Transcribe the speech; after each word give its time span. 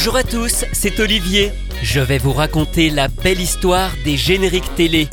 Bonjour 0.00 0.14
à 0.14 0.22
tous, 0.22 0.64
c'est 0.70 1.00
Olivier. 1.00 1.50
Je 1.82 1.98
vais 1.98 2.18
vous 2.18 2.32
raconter 2.32 2.88
la 2.88 3.08
belle 3.08 3.40
histoire 3.40 3.90
des 4.04 4.16
génériques 4.16 4.72
télé. 4.76 5.08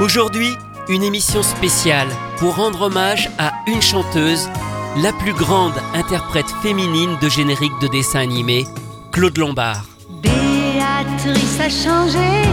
Aujourd'hui, 0.00 0.52
une 0.88 1.02
émission 1.02 1.42
spéciale 1.42 2.06
pour 2.38 2.54
rendre 2.54 2.82
hommage 2.82 3.28
à 3.40 3.50
une 3.66 3.82
chanteuse, 3.82 4.48
la 5.02 5.12
plus 5.14 5.32
grande 5.32 5.72
interprète 5.94 6.46
féminine 6.62 7.18
de 7.20 7.28
génériques 7.28 7.78
de 7.82 7.88
dessins 7.88 8.20
animés, 8.20 8.66
Claude 9.10 9.36
Lombard. 9.36 9.84
Béatrice 10.22 11.58
a 11.58 11.68
changé 11.68 12.48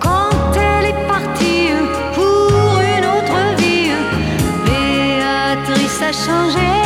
quand 0.00 0.30
elle 0.54 0.86
est 0.86 1.06
partie 1.06 1.68
pour 2.14 2.80
une 2.80 3.04
autre 3.04 3.56
vie. 3.58 3.90
Béatrice 4.64 6.00
a 6.00 6.12
changé. 6.12 6.85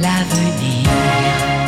L'avenir. 0.00 1.61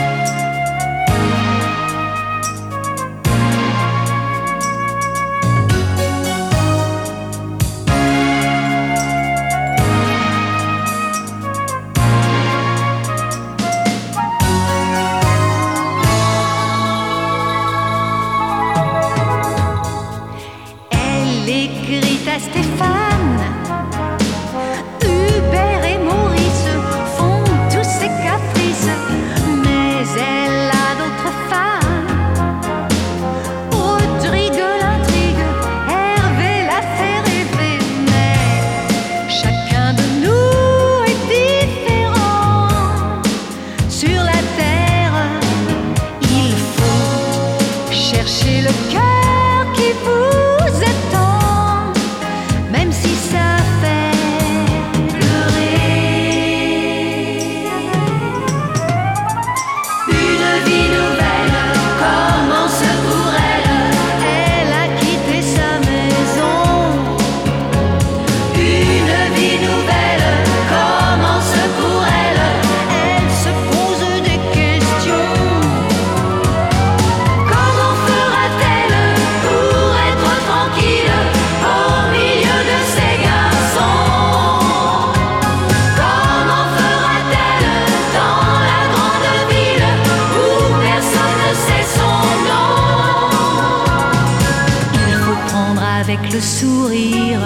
Avec 96.14 96.32
le 96.32 96.41
sourire 96.41 97.41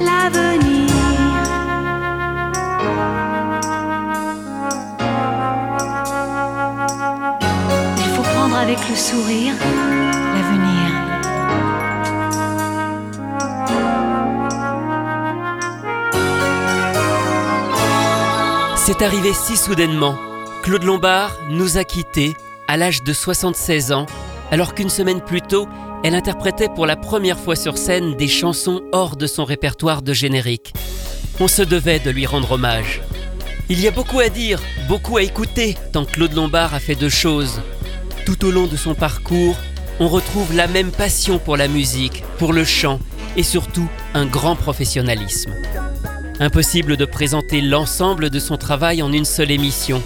l'avenir. 0.00 0.88
Il 7.96 8.10
faut 8.14 8.22
prendre 8.22 8.56
avec 8.56 8.78
le 8.88 8.94
sourire 8.94 9.54
l'avenir. 10.34 10.90
C'est 18.76 19.02
arrivé 19.02 19.32
si 19.32 19.56
soudainement. 19.56 20.16
Claude 20.62 20.84
Lombard 20.84 21.38
nous 21.48 21.78
a 21.78 21.84
quittés 21.84 22.36
à 22.68 22.76
l'âge 22.76 23.02
de 23.02 23.12
76 23.12 23.92
ans, 23.92 24.06
alors 24.50 24.74
qu'une 24.74 24.90
semaine 24.90 25.20
plus 25.20 25.40
tôt, 25.40 25.68
elle 26.02 26.14
interprétait 26.14 26.68
pour 26.68 26.86
la 26.86 26.96
première 26.96 27.38
fois 27.38 27.56
sur 27.56 27.78
scène 27.78 28.16
des 28.16 28.28
chansons 28.28 28.82
hors 28.92 29.16
de 29.16 29.26
son 29.26 29.44
répertoire 29.44 30.02
de 30.02 30.12
générique. 30.12 30.72
On 31.40 31.48
se 31.48 31.62
devait 31.62 32.00
de 32.00 32.10
lui 32.10 32.26
rendre 32.26 32.52
hommage. 32.52 33.00
Il 33.68 33.80
y 33.80 33.86
a 33.86 33.92
beaucoup 33.92 34.20
à 34.20 34.28
dire, 34.28 34.60
beaucoup 34.88 35.16
à 35.16 35.22
écouter, 35.22 35.76
tant 35.92 36.04
Claude 36.04 36.34
Lombard 36.34 36.74
a 36.74 36.80
fait 36.80 36.96
de 36.96 37.08
choses. 37.08 37.60
Tout 38.26 38.44
au 38.44 38.50
long 38.50 38.66
de 38.66 38.76
son 38.76 38.94
parcours, 38.94 39.56
on 40.00 40.08
retrouve 40.08 40.54
la 40.54 40.66
même 40.66 40.90
passion 40.90 41.38
pour 41.38 41.56
la 41.56 41.68
musique, 41.68 42.24
pour 42.38 42.52
le 42.52 42.64
chant 42.64 42.98
et 43.36 43.42
surtout 43.42 43.88
un 44.14 44.26
grand 44.26 44.56
professionnalisme. 44.56 45.54
Impossible 46.40 46.96
de 46.96 47.04
présenter 47.04 47.60
l'ensemble 47.60 48.28
de 48.28 48.40
son 48.40 48.56
travail 48.56 49.02
en 49.02 49.12
une 49.12 49.24
seule 49.24 49.50
émission. 49.50 50.02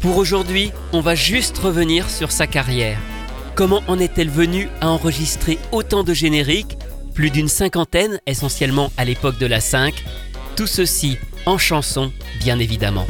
Pour 0.00 0.16
aujourd'hui, 0.16 0.70
on 0.92 1.00
va 1.00 1.14
juste 1.14 1.58
revenir 1.58 2.08
sur 2.08 2.30
sa 2.30 2.46
carrière. 2.46 2.98
Comment 3.54 3.82
en 3.86 3.98
est-elle 3.98 4.30
venue 4.30 4.68
à 4.80 4.88
enregistrer 4.88 5.58
autant 5.72 6.04
de 6.04 6.14
génériques, 6.14 6.78
plus 7.14 7.30
d'une 7.30 7.48
cinquantaine 7.48 8.18
essentiellement 8.26 8.90
à 8.96 9.04
l'époque 9.04 9.38
de 9.38 9.46
la 9.46 9.60
5, 9.60 10.02
tout 10.56 10.66
ceci 10.66 11.18
en 11.44 11.58
chanson 11.58 12.12
bien 12.40 12.58
évidemment. 12.58 13.06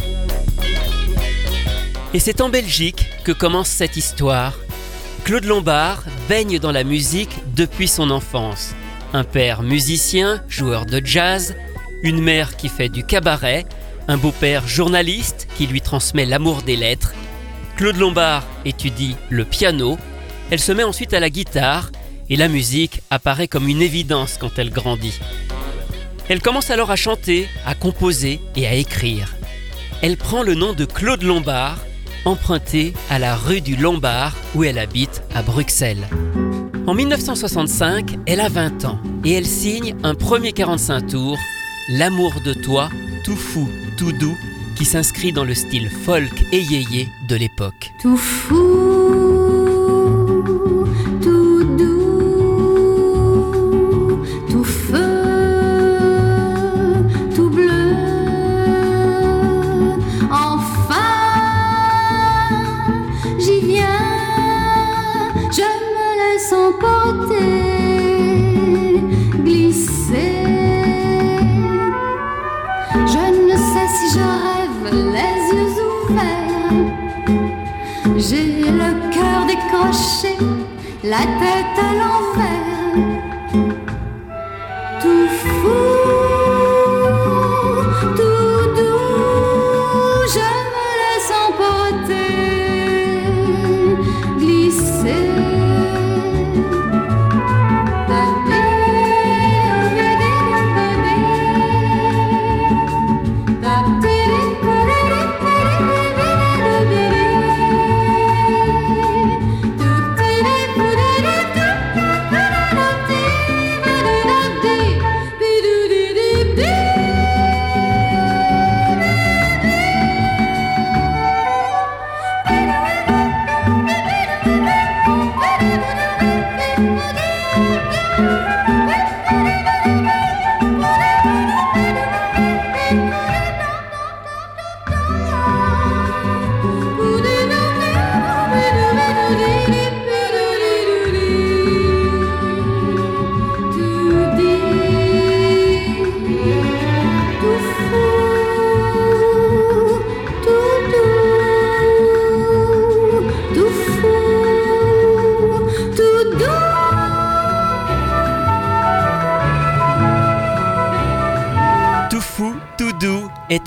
Et 2.12 2.18
c'est 2.18 2.40
en 2.40 2.48
Belgique 2.48 3.08
que 3.24 3.32
commence 3.32 3.68
cette 3.68 3.96
histoire. 3.96 4.58
Claude 5.24 5.44
Lombard 5.44 6.02
baigne 6.28 6.58
dans 6.58 6.72
la 6.72 6.82
musique 6.82 7.38
depuis 7.54 7.86
son 7.86 8.10
enfance. 8.10 8.74
Un 9.12 9.24
père 9.24 9.62
musicien, 9.62 10.42
joueur 10.48 10.86
de 10.86 11.00
jazz, 11.04 11.54
une 12.02 12.20
mère 12.20 12.56
qui 12.56 12.68
fait 12.68 12.88
du 12.88 13.04
cabaret, 13.04 13.64
un 14.08 14.16
beau-père 14.16 14.66
journaliste 14.66 15.46
qui 15.56 15.68
lui 15.68 15.80
transmet 15.80 16.26
l'amour 16.26 16.62
des 16.62 16.76
lettres. 16.76 17.12
Claude 17.76 17.96
Lombard 17.96 18.44
étudie 18.64 19.16
le 19.30 19.44
piano, 19.44 19.96
elle 20.52 20.60
se 20.60 20.70
met 20.70 20.84
ensuite 20.84 21.14
à 21.14 21.20
la 21.20 21.30
guitare 21.30 21.90
et 22.28 22.36
la 22.36 22.46
musique 22.46 23.00
apparaît 23.08 23.48
comme 23.48 23.68
une 23.68 23.80
évidence 23.80 24.36
quand 24.38 24.58
elle 24.58 24.68
grandit. 24.68 25.18
Elle 26.28 26.42
commence 26.42 26.70
alors 26.70 26.90
à 26.90 26.96
chanter, 26.96 27.48
à 27.64 27.74
composer 27.74 28.38
et 28.54 28.66
à 28.66 28.74
écrire. 28.74 29.34
Elle 30.02 30.18
prend 30.18 30.42
le 30.42 30.54
nom 30.54 30.74
de 30.74 30.84
Claude 30.84 31.22
Lombard, 31.22 31.78
emprunté 32.26 32.92
à 33.08 33.18
la 33.18 33.34
rue 33.34 33.62
du 33.62 33.76
Lombard 33.76 34.36
où 34.54 34.62
elle 34.62 34.78
habite 34.78 35.22
à 35.34 35.40
Bruxelles. 35.40 36.06
En 36.86 36.92
1965, 36.92 38.18
elle 38.26 38.40
a 38.40 38.50
20 38.50 38.84
ans 38.84 39.00
et 39.24 39.32
elle 39.32 39.46
signe 39.46 39.96
un 40.02 40.14
premier 40.14 40.52
45 40.52 41.06
tours, 41.06 41.38
L'amour 41.88 42.34
de 42.44 42.52
toi, 42.52 42.90
tout 43.24 43.36
fou, 43.36 43.70
tout 43.96 44.12
doux, 44.12 44.36
qui 44.76 44.84
s'inscrit 44.84 45.32
dans 45.32 45.44
le 45.44 45.54
style 45.54 45.88
folk 45.88 46.44
et 46.52 46.60
yéyé 46.60 47.08
de 47.26 47.36
l'époque. 47.36 47.90
Tout 48.02 48.18
fou, 48.18 49.01
la 81.12 81.18
tête 81.18 81.78
à 81.78 81.92
l'envers. 81.92 82.61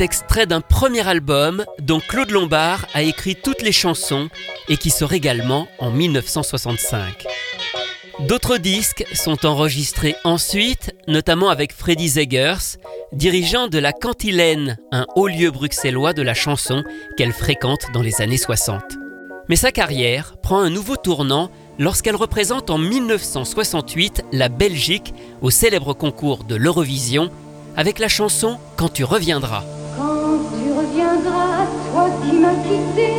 Extrait 0.02 0.46
d'un 0.46 0.62
premier 0.62 1.08
album 1.08 1.66
dont 1.80 2.00
Claude 2.00 2.32
Lombard 2.32 2.86
a 2.94 3.02
écrit 3.04 3.36
toutes 3.36 3.62
les 3.62 3.72
chansons 3.72 4.30
et 4.70 4.78
qui 4.78 4.90
sort 4.90 5.14
également 5.14 5.68
en 5.80 5.92
1965. 5.92 7.26
D'autres 8.22 8.58
disques 8.58 9.06
sont 9.14 9.46
enregistrés 9.46 10.16
ensuite, 10.24 10.96
notamment 11.08 11.50
avec 11.50 11.74
Freddy 11.74 12.08
Zegers, 12.08 12.78
dirigeant 13.12 13.68
de 13.68 13.78
la 13.78 13.92
Cantilène, 13.92 14.78
un 14.92 15.06
haut 15.16 15.28
lieu 15.28 15.52
bruxellois 15.52 16.14
de 16.14 16.22
la 16.22 16.34
chanson 16.34 16.84
qu'elle 17.18 17.34
fréquente 17.34 17.88
dans 17.94 18.02
les 18.02 18.22
années 18.22 18.38
60. 18.38 18.82
Mais 19.50 19.58
sa 19.58 19.72
carrière 19.72 20.38
prend 20.42 20.60
un 20.60 20.70
nouveau 20.70 20.96
tournant 20.96 21.52
lorsqu'elle 21.78 22.16
représente 22.16 22.70
en 22.70 22.78
1968 22.78 24.24
la 24.32 24.50
Belgique 24.50 25.14
au 25.42 25.50
célèbre 25.50 25.94
concours 25.94 26.46
de 26.46 26.56
l'Eurovision 26.56 27.30
avec 27.76 28.00
la 28.00 28.08
chanson 28.08 28.58
Quand 28.78 28.90
tu 28.90 29.04
reviendras. 29.04 29.64
Reviendras, 30.96 31.68
toi 31.92 32.08
qui 32.24 32.38
m'as 32.38 32.56
quitté, 32.64 33.12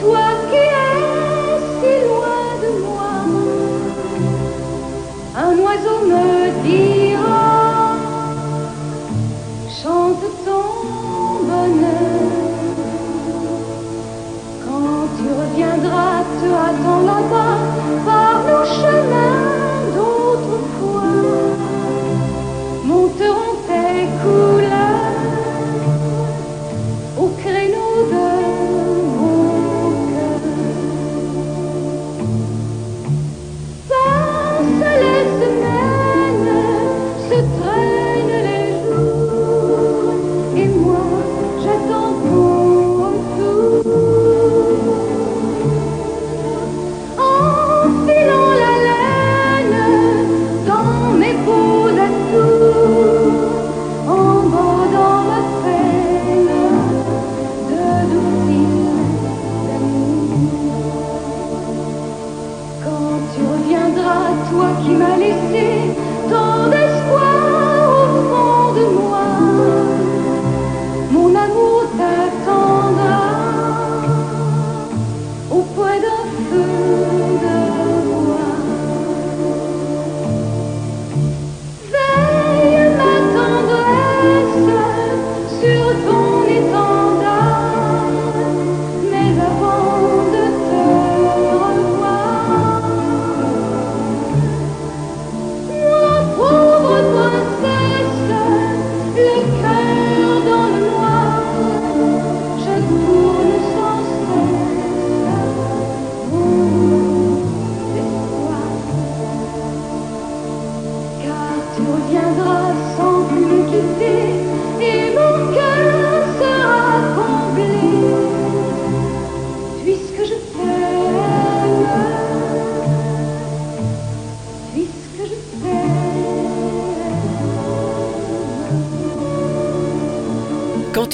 toi 0.00 0.26
qui 0.50 0.56
es 0.56 1.54
si 1.78 1.92
loin 2.04 2.46
de 2.62 2.70
moi, 2.82 3.14
un 5.36 5.54
oiseau 5.56 6.00
me 6.04 6.26
dira, 6.64 7.94
chante 9.70 10.26
ton 10.44 10.68
bonheur. 11.46 12.26
Quand 14.64 15.06
tu 15.16 15.26
reviendras, 15.40 16.24
te 16.40 16.48
attends 16.68 17.02
là-bas, 17.06 17.56
par 18.04 18.36
nos 18.48 18.64
chemins 18.64 19.55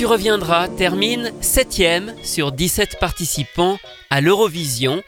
tu 0.03 0.07
reviendras 0.07 0.67
termine 0.67 1.31
7ème 1.43 2.13
sur 2.25 2.51
17 2.51 2.99
participants 2.99 3.79
à 4.11 4.21
l'Eurovision, 4.21 5.01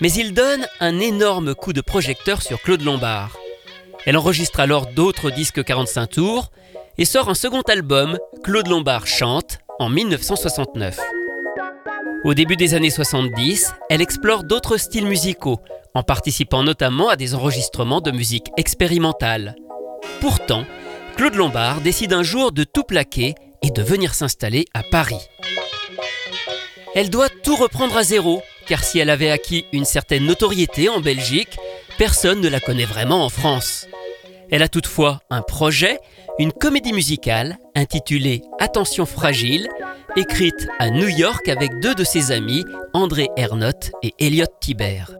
Mais 0.00 0.10
il 0.14 0.34
donne 0.34 0.66
un 0.80 0.98
énorme 0.98 1.54
coup 1.54 1.72
de 1.72 1.80
projecteur 1.80 2.42
sur 2.42 2.60
Claude 2.60 2.82
Lombard. 2.82 3.36
Elle 4.04 4.16
enregistre 4.16 4.58
alors 4.58 4.86
d'autres 4.86 5.30
disques 5.30 5.62
45 5.62 6.06
tours 6.08 6.50
et 6.98 7.04
sort 7.04 7.28
un 7.28 7.34
second 7.34 7.60
album, 7.68 8.18
Claude 8.42 8.66
Lombard 8.66 9.06
chante, 9.06 9.60
en 9.78 9.88
1969. 9.88 10.98
Au 12.24 12.34
début 12.34 12.56
des 12.56 12.74
années 12.74 12.90
70, 12.90 13.72
elle 13.90 14.02
explore 14.02 14.42
d'autres 14.42 14.76
styles 14.76 15.06
musicaux, 15.06 15.60
en 15.94 16.02
participant 16.02 16.64
notamment 16.64 17.08
à 17.08 17.14
des 17.14 17.36
enregistrements 17.36 18.00
de 18.00 18.10
musique 18.10 18.50
expérimentale. 18.56 19.54
Pourtant, 20.20 20.64
Claude 21.16 21.36
Lombard 21.36 21.80
décide 21.80 22.12
un 22.12 22.24
jour 22.24 22.50
de 22.50 22.64
tout 22.64 22.82
plaquer 22.82 23.36
et 23.62 23.70
de 23.70 23.82
venir 23.82 24.14
s'installer 24.14 24.66
à 24.74 24.82
Paris. 24.82 25.28
Elle 26.94 27.10
doit 27.10 27.28
tout 27.28 27.56
reprendre 27.56 27.96
à 27.96 28.02
zéro, 28.02 28.42
car 28.66 28.84
si 28.84 28.98
elle 28.98 29.10
avait 29.10 29.30
acquis 29.30 29.64
une 29.72 29.84
certaine 29.84 30.26
notoriété 30.26 30.88
en 30.88 31.00
Belgique, 31.00 31.56
personne 31.98 32.40
ne 32.40 32.48
la 32.48 32.60
connaît 32.60 32.84
vraiment 32.84 33.24
en 33.24 33.28
France. 33.28 33.86
Elle 34.50 34.62
a 34.62 34.68
toutefois 34.68 35.20
un 35.30 35.40
projet, 35.40 35.98
une 36.38 36.52
comédie 36.52 36.92
musicale 36.92 37.56
intitulée 37.74 38.42
Attention 38.60 39.06
fragile, 39.06 39.68
écrite 40.16 40.68
à 40.78 40.90
New 40.90 41.08
York 41.08 41.48
avec 41.48 41.80
deux 41.80 41.94
de 41.94 42.04
ses 42.04 42.32
amis, 42.32 42.64
André 42.92 43.28
Ernotte 43.36 43.92
et 44.02 44.12
Elliot 44.18 44.44
Thibert. 44.60 45.12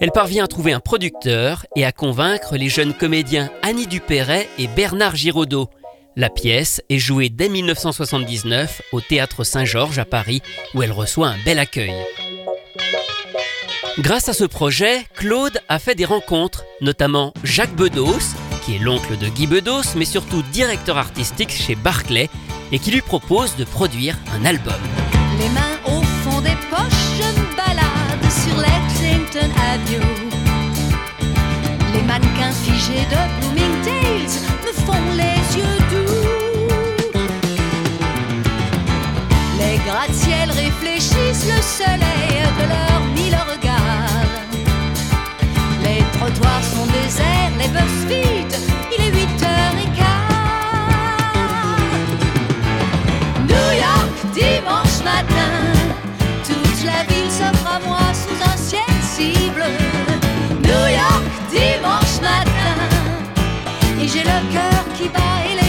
Elle 0.00 0.10
parvient 0.10 0.44
à 0.44 0.48
trouver 0.48 0.72
un 0.72 0.80
producteur 0.80 1.66
et 1.76 1.84
à 1.84 1.92
convaincre 1.92 2.56
les 2.56 2.68
jeunes 2.68 2.94
comédiens 2.94 3.50
Annie 3.62 3.86
Dupéret 3.86 4.48
et 4.58 4.66
Bernard 4.66 5.14
Giraudot. 5.14 5.68
La 6.16 6.28
pièce 6.28 6.82
est 6.88 6.98
jouée 6.98 7.28
dès 7.28 7.48
1979 7.48 8.82
au 8.92 9.00
Théâtre 9.00 9.44
Saint-Georges 9.44 10.00
à 10.00 10.04
Paris 10.04 10.42
où 10.74 10.82
elle 10.82 10.90
reçoit 10.90 11.28
un 11.28 11.38
bel 11.44 11.58
accueil. 11.58 11.94
Grâce 13.98 14.28
à 14.28 14.32
ce 14.32 14.44
projet, 14.44 15.04
Claude 15.14 15.60
a 15.68 15.78
fait 15.78 15.94
des 15.94 16.04
rencontres, 16.04 16.64
notamment 16.80 17.32
Jacques 17.44 17.76
Bedos, 17.76 18.34
qui 18.64 18.74
est 18.74 18.78
l'oncle 18.78 19.16
de 19.18 19.28
Guy 19.28 19.46
Bedos, 19.46 19.94
mais 19.96 20.04
surtout 20.04 20.42
directeur 20.52 20.98
artistique 20.98 21.50
chez 21.50 21.76
Barclay, 21.76 22.28
et 22.72 22.78
qui 22.78 22.90
lui 22.90 23.02
propose 23.02 23.56
de 23.56 23.64
produire 23.64 24.16
un 24.32 24.44
album. 24.44 24.74
Soleil 41.80 42.34
de 42.58 42.64
leurs 42.74 43.04
mille 43.16 43.38
regards. 43.52 44.38
Les 45.84 46.02
trottoirs 46.16 46.66
sont 46.74 46.86
déserts, 46.98 47.54
les 47.60 47.70
bus 47.74 47.98
vides, 48.10 48.58
il 48.94 49.00
est 49.06 49.12
8 49.12 49.42
heures 49.48 49.78
et 49.84 49.90
quart. 49.98 51.78
New 53.52 53.68
York, 53.86 54.14
dimanche 54.40 54.98
matin, 55.12 55.54
toute 56.48 56.80
la 56.90 57.00
ville 57.10 57.30
s'offre 57.38 57.68
à 57.76 57.78
moi 57.88 58.06
sous 58.22 58.40
un 58.52 58.56
ciel 58.68 58.94
si 59.14 59.28
bleu. 59.56 59.74
New 60.68 60.86
York, 61.00 61.24
dimanche 61.56 62.16
matin, 62.30 62.74
et 64.00 64.06
j'ai 64.06 64.24
le 64.32 64.38
cœur 64.54 64.82
qui 64.96 65.08
bat 65.08 65.38
et 65.50 65.59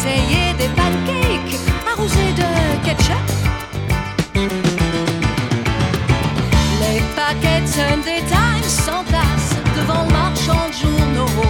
envie 0.00 0.20
d'essayer 0.20 0.52
des 0.54 0.68
pancakes 0.74 1.58
arrosés 1.92 2.32
de 2.36 2.84
ketchup. 2.84 3.16
Les 6.80 7.00
paquets 7.16 7.66
Sunday 7.66 8.22
Times 8.26 8.68
s'entassent 8.68 9.56
devant 9.76 10.04
le 10.04 10.12
marchand 10.12 10.68
de 10.68 10.74
journaux. 10.74 11.42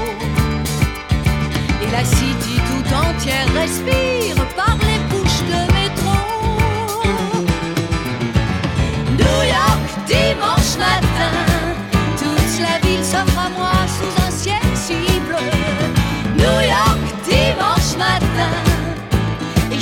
Et 1.83 1.91
la 1.93 2.05
city 2.05 2.61
tout 2.69 2.95
entière 2.95 3.47
respire 3.55 4.40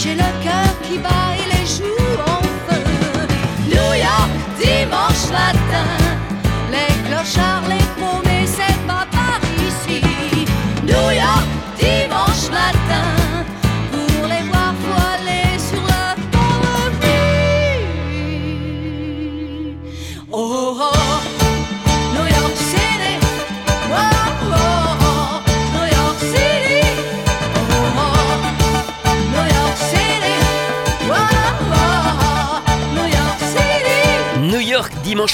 j'ai 0.08 0.14
le 0.14 0.30
cœur 0.42 0.70
qui 0.84 0.98
bat 0.98 1.34
et 1.36 1.46
les 1.52 1.66
joues 1.66 2.20
en 2.34 2.42
feu. 2.66 2.82
New 3.66 3.90
York, 4.06 4.30
dimanche 4.58 5.26
matin, 5.30 5.97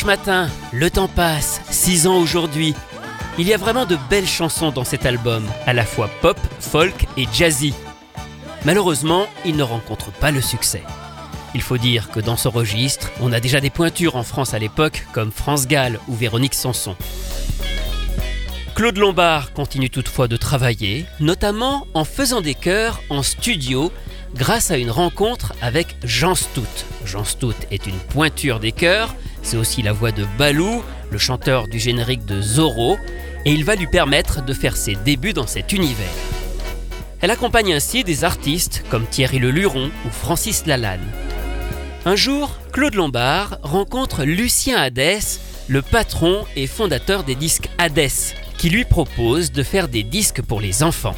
matin, 0.05 0.49
le 0.73 0.91
temps 0.91 1.09
passe, 1.09 1.61
6 1.71 2.07
ans 2.07 2.19
aujourd'hui. 2.19 2.75
Il 3.39 3.47
y 3.47 3.55
a 3.55 3.57
vraiment 3.57 3.87
de 3.87 3.99
belles 4.11 4.27
chansons 4.27 4.71
dans 4.71 4.85
cet 4.85 5.07
album, 5.07 5.45
à 5.67 5.73
la 5.73 5.85
fois 5.85 6.09
pop, 6.21 6.39
folk 6.61 7.07
et 7.17 7.27
jazzy. 7.33 7.75
Malheureusement, 8.65 9.27
il 9.45 9.57
ne 9.57 9.63
rencontre 9.63 10.11
pas 10.13 10.31
le 10.31 10.41
succès. 10.41 10.83
Il 11.55 11.63
faut 11.63 11.79
dire 11.79 12.11
que 12.11 12.21
dans 12.21 12.37
ce 12.37 12.49
registre, 12.49 13.11
on 13.21 13.33
a 13.33 13.41
déjà 13.41 13.61
des 13.61 13.71
pointures 13.71 14.17
en 14.17 14.23
France 14.23 14.55
à 14.55 14.59
l'époque, 14.59 15.07
comme 15.13 15.33
France 15.33 15.67
Gall 15.67 15.99
ou 16.09 16.15
Véronique 16.15 16.55
Sanson. 16.55 16.97
Claude 18.75 18.99
Lombard 18.99 19.53
continue 19.53 19.91
toutefois 19.91 20.27
de 20.27 20.37
travailler, 20.37 21.07
notamment 21.21 21.87
en 21.95 22.05
faisant 22.05 22.41
des 22.41 22.55
chœurs 22.55 23.01
en 23.09 23.23
studio 23.23 23.93
grâce 24.35 24.71
à 24.71 24.79
une 24.79 24.91
rencontre 24.91 25.53
avec 25.63 25.97
Jean 26.03 26.35
Stout. 26.35 26.85
Jean 27.05 27.25
Stout 27.25 27.55
est 27.71 27.87
une 27.87 27.99
pointure 27.99 28.61
des 28.61 28.73
chœurs, 28.73 29.15
c'est 29.43 29.57
aussi 29.57 29.83
la 29.83 29.93
voix 29.93 30.13
de 30.13 30.27
Balou, 30.39 30.83
le 31.11 31.19
chanteur 31.19 31.69
du 31.69 31.79
générique 31.79 32.25
de 32.25 32.41
Zorro, 32.41 32.97
et 33.45 33.53
il 33.53 33.65
va 33.65 33.77
lui 33.77 33.87
permettre 33.87 34.45
de 34.45 34.53
faire 34.53 34.77
ses 34.77 34.97
débuts 34.97 35.33
dans 35.33 35.47
cet 35.47 35.73
univers. 35.73 36.13
Elle 37.21 37.31
accompagne 37.31 37.73
ainsi 37.73 38.05
des 38.05 38.25
artistes 38.25 38.85
comme 38.91 39.07
Thierry 39.07 39.39
Le 39.39 39.51
Luron 39.51 39.91
ou 40.05 40.11
Francis 40.11 40.67
Lalanne. 40.67 41.07
Un 42.05 42.17
jour, 42.17 42.59
Claude 42.73 42.95
Lombard 42.95 43.59
rencontre 43.63 44.25
Lucien 44.25 44.77
Hadès, 44.77 45.41
le 45.69 45.81
patron 45.81 46.45
et 46.57 46.67
fondateur 46.67 47.25
des 47.25 47.35
disques 47.35 47.71
Hadès, 47.79 48.35
qui 48.59 48.69
lui 48.69 48.85
propose 48.85 49.53
de 49.53 49.63
faire 49.63 49.89
des 49.89 50.03
disques 50.03 50.43
pour 50.43 50.61
les 50.61 50.83
enfants. 50.83 51.17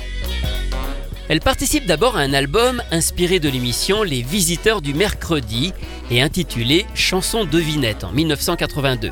Elle 1.29 1.41
participe 1.41 1.87
d'abord 1.87 2.17
à 2.17 2.21
un 2.21 2.33
album 2.33 2.81
inspiré 2.93 3.41
de 3.41 3.49
l'émission 3.49 4.05
Les 4.05 4.23
Visiteurs 4.23 4.81
du 4.81 4.95
Mercredi 4.95 5.73
et 6.09 6.23
intitulé 6.23 6.87
Chanson 6.95 7.45
devinette 7.45 8.05
en 8.05 8.13
1982. 8.13 9.11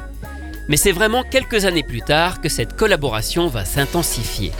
Mais 0.68 0.76
c'est 0.76 0.92
vraiment 0.92 1.25
quelques 1.25 1.64
années 1.64 1.83
plus 1.83 2.02
tard 2.02 2.40
que 2.40 2.49
cette 2.49 2.76
collaboration 2.76 3.49
va 3.49 3.64
s'intensifier. 3.64 4.52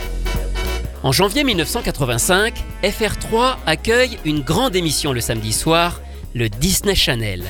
En 1.01 1.13
janvier 1.13 1.45
1985, 1.45 2.55
FR3 2.83 3.55
accueille 3.65 4.17
une 4.25 4.41
grande 4.41 4.75
émission 4.75 5.13
le 5.13 5.21
samedi 5.21 5.53
soir, 5.53 6.01
le 6.33 6.49
Disney 6.49 6.95
Channel. 6.95 7.43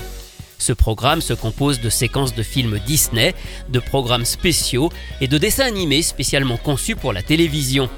Ce 0.60 0.72
programme 0.72 1.22
se 1.22 1.34
compose 1.34 1.82
de 1.82 1.90
séquences 1.90 2.36
de 2.36 2.44
films 2.44 2.80
Disney, 2.86 3.34
de 3.70 3.80
programmes 3.80 4.26
spéciaux 4.26 4.92
et 5.20 5.28
de 5.28 5.38
dessins 5.40 5.66
animés 5.66 6.04
spécialement 6.04 6.58
conçus 6.58 6.96
pour 6.96 7.12
la 7.12 7.24
télévision. 7.24 7.90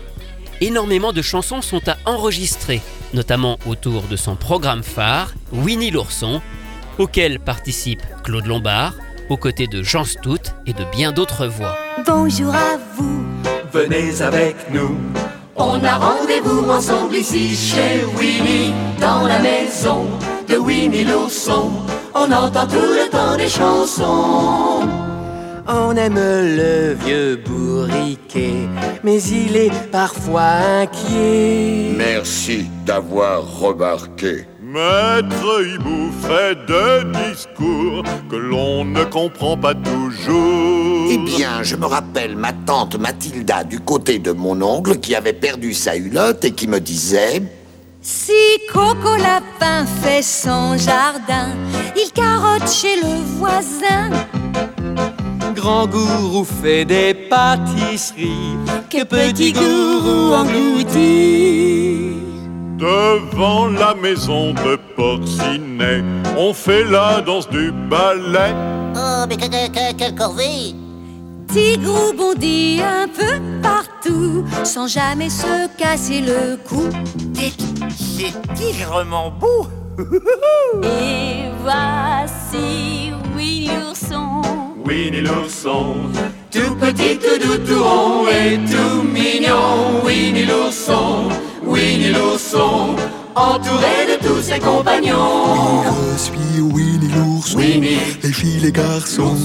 Énormément 0.59 1.13
de 1.13 1.21
chansons 1.21 1.61
sont 1.61 1.87
à 1.87 1.97
enregistrer, 2.05 2.81
notamment 3.13 3.59
autour 3.67 4.03
de 4.03 4.15
son 4.15 4.35
programme 4.35 4.81
phare, 4.81 5.33
Winnie 5.51 5.91
l'ourson, 5.91 6.41
auquel 6.97 7.39
participe 7.39 8.01
Claude 8.23 8.47
Lombard, 8.47 8.93
aux 9.29 9.37
côtés 9.37 9.67
de 9.67 9.83
Jean 9.83 10.03
Stout 10.03 10.51
et 10.65 10.73
de 10.73 10.83
bien 10.91 11.11
d'autres 11.11 11.45
voix. 11.45 11.77
Bonjour 12.05 12.55
à 12.55 12.77
vous. 12.95 13.23
Venez 13.71 14.21
avec 14.21 14.55
nous, 14.71 14.97
On 15.55 15.83
a 15.83 15.97
rendez-vous 15.97 16.69
ensemble 16.69 17.15
ici 17.15 17.55
chez 17.55 18.03
Winnie, 18.17 18.73
dans 18.99 19.27
la 19.27 19.39
maison 19.39 20.05
de 20.47 20.55
Winnie 20.55 21.03
l'ourson. 21.03 21.71
On 22.15 22.31
entend 22.31 22.65
tout 22.65 22.75
le 22.75 23.09
temps 23.09 23.37
des 23.37 23.49
chansons. 23.49 25.06
On 25.69 25.95
aime 25.97 26.15
le 26.15 26.93
vieux 26.93 27.36
bourriquet, 27.45 28.69
mais 29.03 29.21
il 29.24 29.57
est 29.57 29.91
parfois 29.91 30.43
inquiet. 30.81 31.91
Merci 31.97 32.67
d'avoir 32.86 33.59
remarqué. 33.59 34.45
Maître 34.62 35.65
Hibou 35.65 36.12
fait 36.21 36.57
des 36.67 37.31
discours 37.31 38.03
que 38.29 38.36
l'on 38.38 38.86
ne 38.86 39.03
comprend 39.03 39.57
pas 39.57 39.74
toujours. 39.74 41.07
Eh 41.12 41.17
bien, 41.17 41.63
je 41.63 41.75
me 41.75 41.86
rappelle 41.86 42.38
ma 42.38 42.53
tante 42.53 42.97
Mathilda 42.97 43.65
du 43.65 43.81
côté 43.81 44.19
de 44.19 44.31
mon 44.31 44.62
oncle 44.62 45.00
qui 45.00 45.15
avait 45.15 45.33
perdu 45.33 45.74
sa 45.74 45.97
hulotte 45.97 46.45
et 46.45 46.51
qui 46.51 46.67
me 46.67 46.79
disait 46.79 47.41
Si 48.01 48.31
Coco 48.71 49.17
Lapin 49.17 49.86
fait 50.01 50.21
son 50.21 50.77
jardin, 50.77 51.50
il 51.97 52.09
carotte 52.13 52.69
chez 52.69 52.95
le 53.01 53.21
voisin. 53.38 54.12
Grand 55.67 55.86
gourou 55.86 56.45
fait 56.45 56.86
des 56.86 57.13
pâtisseries 57.13 58.55
que 58.89 59.03
petit 59.03 59.51
gourou 59.51 60.33
engloutit. 60.33 62.13
Devant 62.77 63.67
la 63.67 63.93
maison 63.93 64.53
de 64.53 64.77
Porcinet, 64.95 66.05
on 66.38 66.53
fait 66.53 66.86
la 66.86 67.19
danse 67.19 67.50
du 67.50 67.74
ballet. 67.89 68.55
Oh, 68.95 69.25
mais 69.27 69.36
que- 69.36 69.50
que- 69.50 69.67
que- 69.67 69.93
quelle 69.97 70.15
corvée 70.15 70.74
Tigrou 71.50 72.13
bondit 72.17 72.79
un 72.81 73.09
peu 73.09 73.41
partout, 73.62 74.45
sans 74.63 74.88
jamais 74.88 75.29
se 75.29 75.67
casser 75.77 76.21
le 76.21 76.55
cou. 76.65 76.83
C'est 77.93 78.33
tigrement 78.55 79.33
beau? 79.38 79.67
Et 80.81 81.50
voici 81.62 83.12
Winnie 83.36 83.67
l'ourson. 83.67 84.41
Winnie 84.88 85.20
l'ourson, 85.20 85.96
Tout 86.50 86.74
petit, 86.75 87.20
tout 87.20 87.46
doux, 87.46 87.58
tout 87.58 87.84
rond 87.84 88.25
et 88.29 88.58
tout 88.72 89.03
mignon. 89.03 90.01
Winnie 90.06 90.46
l'ourson, 90.46 91.27
Winnie 91.62 92.13
l'ourson, 92.13 92.96
entouré 93.36 94.08
de 94.08 94.25
tous 94.25 94.41
ses 94.41 94.60
compagnons. 94.60 95.84
Je 96.13 96.17
suis 96.17 96.62
Winnie 96.62 97.10
l'ourson, 97.13 97.58
Winnie. 97.58 97.98
les 98.24 98.32
filles, 98.32 98.62
les 98.62 98.72
garçons, 98.72 99.36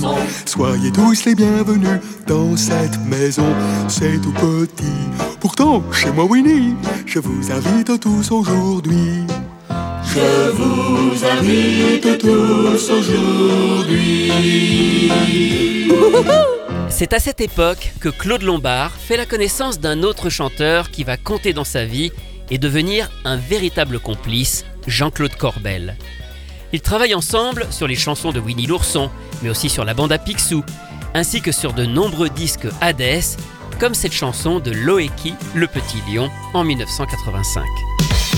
soyez 0.47 0.93
tous 0.93 1.25
les 1.25 1.35
bienvenus 1.35 1.99
dans 2.29 2.57
cette 2.57 3.05
maison. 3.05 3.53
C'est 3.89 4.23
tout 4.23 4.35
petit, 4.35 4.95
pourtant 5.41 5.83
chez 5.91 6.13
moi 6.13 6.25
Winnie, 6.25 6.77
je 7.05 7.19
vous 7.19 7.51
invite 7.51 7.99
tous 7.99 8.31
aujourd'hui. 8.31 9.27
C'est 16.90 17.14
à 17.14 17.19
cette 17.19 17.40
époque 17.40 17.92
que 17.99 18.11
Claude 18.11 18.42
Lombard 18.42 18.92
fait 18.92 19.16
la 19.16 19.25
connaissance 19.25 19.81
d'un 19.81 20.02
autre 20.02 20.28
chanteur 20.28 20.90
qui 20.90 21.04
va 21.04 21.16
compter 21.16 21.54
dans 21.54 21.64
sa 21.64 21.87
vie 21.87 22.12
et 22.50 22.59
devenir 22.59 23.11
un 23.25 23.37
véritable 23.37 24.00
complice, 24.00 24.66
Jean-Claude 24.87 25.35
Corbel. 25.37 25.97
Ils 26.75 26.83
travaillent 26.83 27.14
ensemble 27.14 27.66
sur 27.71 27.87
les 27.87 27.97
chansons 27.97 28.33
de 28.33 28.40
Winnie 28.40 28.66
l'ourson, 28.66 29.09
mais 29.42 29.49
aussi 29.49 29.71
sur 29.71 29.87
la 29.87 29.95
bande 29.95 30.12
à 30.12 30.19
Picsou, 30.19 30.62
ainsi 31.14 31.40
que 31.40 31.52
sur 31.52 31.73
de 31.73 31.87
nombreux 31.87 32.28
disques 32.28 32.69
Hadès, 32.83 33.38
comme 33.81 33.95
cette 33.95 34.12
chanson 34.12 34.61
de 34.61 34.73
Loeki, 34.73 35.33
le 35.54 35.69
petit 35.69 36.02
lion, 36.12 36.28
en 36.52 36.64
1985. 36.64 37.62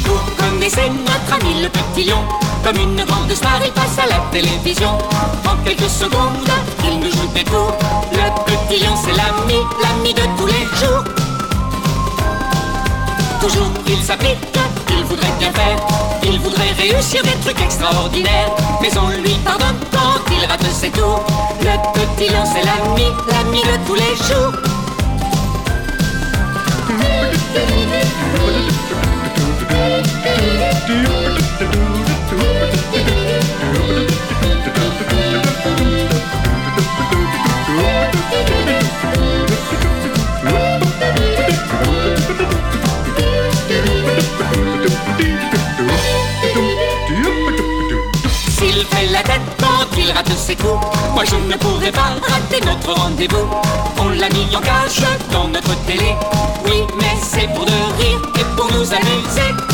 Vous 0.02 0.18
connaissez 0.36 0.90
notre 0.90 1.34
ami 1.34 1.62
le 1.62 1.68
petit 1.68 2.08
lion 2.08 2.18
Comme 2.64 2.76
une 2.76 3.04
grande 3.04 3.32
star, 3.32 3.60
il 3.64 3.72
passe 3.72 3.98
à 3.98 4.06
la 4.06 4.20
télévision. 4.32 4.98
En 5.46 5.56
quelques 5.64 5.88
secondes, 5.88 6.48
il 6.84 6.98
nous 6.98 7.10
joue 7.10 7.28
des 7.34 7.44
tours 7.44 7.76
Le 8.12 8.44
petit 8.44 8.82
lion, 8.84 8.94
c'est 8.96 9.12
l'ami, 9.12 9.60
l'ami 9.82 10.14
de 10.14 10.22
tous 10.36 10.46
les 10.46 10.64
jours. 10.78 11.04
Toujours 13.40 13.70
il 13.86 14.02
s'applique, 14.02 14.38
il 14.90 15.04
voudrait 15.04 15.32
bien 15.38 15.52
faire. 15.52 15.76
Il 16.22 16.40
voudrait 16.40 16.72
réussir 16.78 17.22
des 17.22 17.38
trucs 17.42 17.60
extraordinaires. 17.60 18.50
Mais 18.80 18.90
on 18.98 19.08
lui 19.08 19.34
pardonne 19.44 19.78
quand 19.92 20.32
il 20.32 20.46
rate 20.46 20.64
ses 20.72 20.90
tours. 20.90 21.24
Le 21.60 21.76
petit 21.92 22.32
lion, 22.32 22.44
c'est 22.46 22.64
l'ami, 22.64 23.06
l'ami 23.30 23.60
de 23.62 23.86
tous 23.86 23.94
les 23.94 24.16
jours 24.16 24.52
S'il 30.86 30.92
fait 48.84 49.06
la 49.10 49.22
tête 49.22 49.40
quand 49.58 49.86
il 49.96 50.10
rate 50.12 50.28
ses 50.36 50.54
coups, 50.56 50.68
moi 51.14 51.24
je 51.24 51.36
ne 51.36 51.56
pourrais 51.56 51.90
pas 51.92 52.00
rater 52.28 52.60
notre 52.66 52.92
rendez-vous. 52.92 53.48
On 53.98 54.10
l'a 54.10 54.28
mis 54.28 54.54
en 54.54 54.60
cage 54.60 55.00
dans 55.32 55.48
notre 55.48 55.74
télé, 55.86 56.14
oui, 56.66 56.82
mais 56.98 57.16
c'est 57.22 57.48
pour 57.54 57.64
de 57.64 57.70
rire 57.70 58.20
et 58.38 58.44
pour 58.56 58.70
nous 58.72 58.92
amuser. 58.92 59.73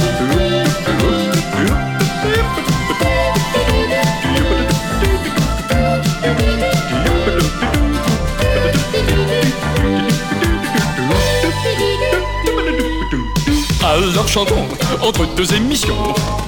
Alors 14.01 14.27
chantons 14.27 14.65
entre 15.01 15.25
deux 15.35 15.53
émissions. 15.53 15.93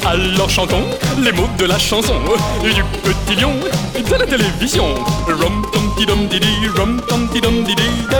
Alors 0.06 0.50
chantons 0.50 0.86
les 1.20 1.32
mots 1.32 1.48
de 1.60 1.66
la 1.66 1.78
chanson 1.78 2.16
du 2.63 2.84
petit 3.04 3.39
lion 3.39 3.54
de 3.94 4.16
la 4.16 4.26
télévision. 4.26 4.96
Rom 5.28 5.63
tom 5.72 5.94
ti 5.96 6.06
dom 6.08 6.28
didi, 6.28 6.48
rom 6.76 7.00
tom 7.08 7.30
ti 7.30 7.42
dom 7.42 7.63
didi 7.63 7.84
day. 8.10 8.18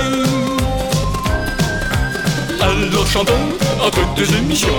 Alors 2.62 3.08
chantons 3.08 3.34
entre 3.84 4.00
deux 4.16 4.32
émissions. 4.36 4.70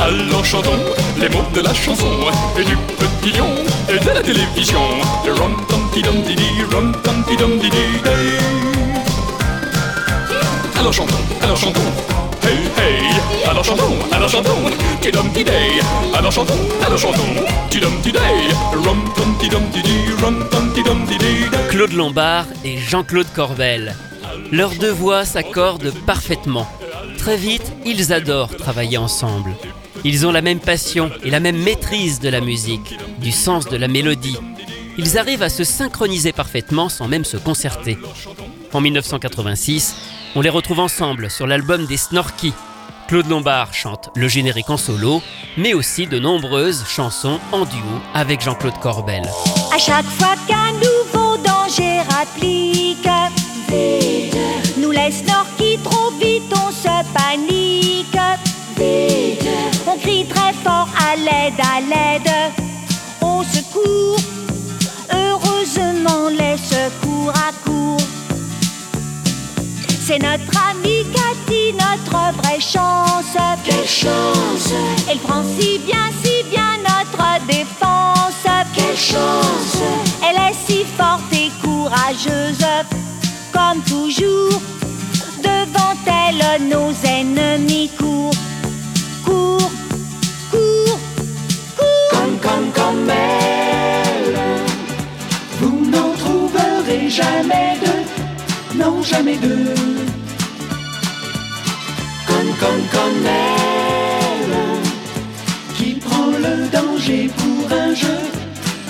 Alors 0.00 0.46
chantons 0.46 0.80
les 1.18 1.28
mots 1.28 1.44
de 1.54 1.60
la 1.60 1.74
chanson 1.74 2.10
du 2.56 2.76
petit 2.96 3.36
lion 3.36 3.50
de 3.88 4.10
la 4.14 4.22
télévision. 4.22 4.80
Rom 5.38 5.54
tom 5.68 5.90
ti 5.92 6.00
dom 6.00 6.22
didi, 6.22 6.48
rom 6.72 6.92
tom 7.02 7.22
ti 7.28 7.36
dom 7.36 7.58
didi 7.58 7.76
day. 8.02 8.38
Alors 10.78 10.94
chantons, 10.94 11.14
alors 11.42 11.58
chantons. 11.58 12.19
Claude 21.68 21.92
Lombard 21.92 22.46
et 22.64 22.78
Jean-Claude 22.78 23.26
Corbel. 23.34 23.94
Leurs 24.52 24.74
deux 24.74 24.90
voix 24.90 25.24
s'accordent 25.24 25.92
parfaitement. 26.06 26.66
Très 27.18 27.36
vite, 27.36 27.72
ils 27.84 28.12
adorent 28.12 28.56
travailler 28.56 28.98
ensemble. 28.98 29.54
Ils 30.04 30.26
ont 30.26 30.32
la 30.32 30.42
même 30.42 30.60
passion 30.60 31.10
et 31.24 31.30
la 31.30 31.40
même 31.40 31.58
maîtrise 31.58 32.20
de 32.20 32.28
la 32.28 32.40
musique, 32.40 32.98
du 33.18 33.32
sens 33.32 33.68
de 33.68 33.76
la 33.76 33.88
mélodie. 33.88 34.38
Ils 34.98 35.18
arrivent 35.18 35.42
à 35.42 35.48
se 35.48 35.64
synchroniser 35.64 36.32
parfaitement 36.32 36.88
sans 36.88 37.08
même 37.08 37.24
se 37.24 37.36
concerter. 37.36 37.98
En 38.72 38.80
1986, 38.80 39.96
on 40.34 40.40
les 40.40 40.48
retrouve 40.48 40.80
ensemble 40.80 41.30
sur 41.30 41.46
l'album 41.46 41.86
des 41.86 41.96
Snorky. 41.96 42.52
Claude 43.08 43.28
Lombard 43.28 43.74
chante 43.74 44.10
le 44.14 44.28
générique 44.28 44.70
en 44.70 44.76
solo, 44.76 45.22
mais 45.56 45.74
aussi 45.74 46.06
de 46.06 46.18
nombreuses 46.18 46.84
chansons 46.86 47.40
en 47.50 47.64
duo 47.64 48.00
avec 48.14 48.40
Jean-Claude 48.40 48.78
Corbel. 48.80 49.22
À 49.74 49.78
chaque 49.78 50.06
fois 50.06 50.34
qu'un 50.46 50.72
nouveau 50.74 51.36
danger 51.38 52.00
applique, 52.20 53.08
nous 54.78 54.90
laisse 54.92 55.24
qui 55.58 55.78
trop 55.82 56.10
vite, 56.12 56.52
on 56.52 56.70
se 56.70 57.04
panique. 57.12 58.16
On 59.86 59.98
crie 59.98 60.26
très 60.26 60.52
fort 60.52 60.88
à 60.96 61.16
l'aide, 61.16 61.54
à 61.58 61.80
l'aide. 61.80 62.59
C'est 70.12 70.18
notre 70.18 70.58
amie 70.68 71.06
Cathy, 71.14 71.72
notre 71.72 72.32
vraie 72.42 72.58
chance. 72.58 73.36
Quelle 73.64 73.86
chance 73.86 74.72
Elle 75.08 75.18
prend 75.18 75.44
si 75.56 75.78
bien, 75.78 76.10
si 76.24 76.42
bien 76.50 76.78
notre 76.82 77.46
défense. 77.46 78.42
Quelle 78.74 78.96
chance 78.96 79.78
Elle 80.28 80.34
est 80.34 80.56
si 80.66 80.84
forte 80.98 81.32
et 81.32 81.52
courageuse, 81.62 82.66
comme 83.52 83.80
toujours. 83.82 84.60
Devant 85.44 85.94
elle, 86.04 86.66
nos 86.66 86.92
ennemis 87.08 87.90
courent, 87.96 88.34
courent, 89.24 89.70
courent, 90.50 90.98
courent. 91.76 92.10
Comme, 92.10 92.36
comme, 92.40 92.72
comme 92.72 93.10
elle 93.10 94.34
Vous 95.60 95.88
n'en 95.88 96.12
trouverez 96.14 97.08
jamais 97.08 97.76
deux 97.84 97.89
Jamais 99.02 99.36
deux 99.36 99.74
Comme, 102.26 102.52
comme, 102.60 102.84
comme 102.92 103.26
elle 103.26 104.56
Qui 105.76 105.94
prend 105.94 106.26
le 106.26 106.68
danger 106.68 107.30
pour 107.36 107.72
un 107.76 107.94
jeu 107.94 108.18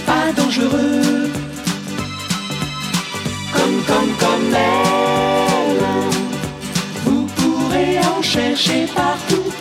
Pas 0.06 0.32
dangereux 0.36 1.30
Comme, 3.52 3.82
comme, 3.86 4.12
comme 4.18 4.54
elle 4.54 5.84
Vous 7.04 7.26
pourrez 7.36 7.98
en 8.00 8.22
chercher 8.22 8.86
partout 8.94 9.52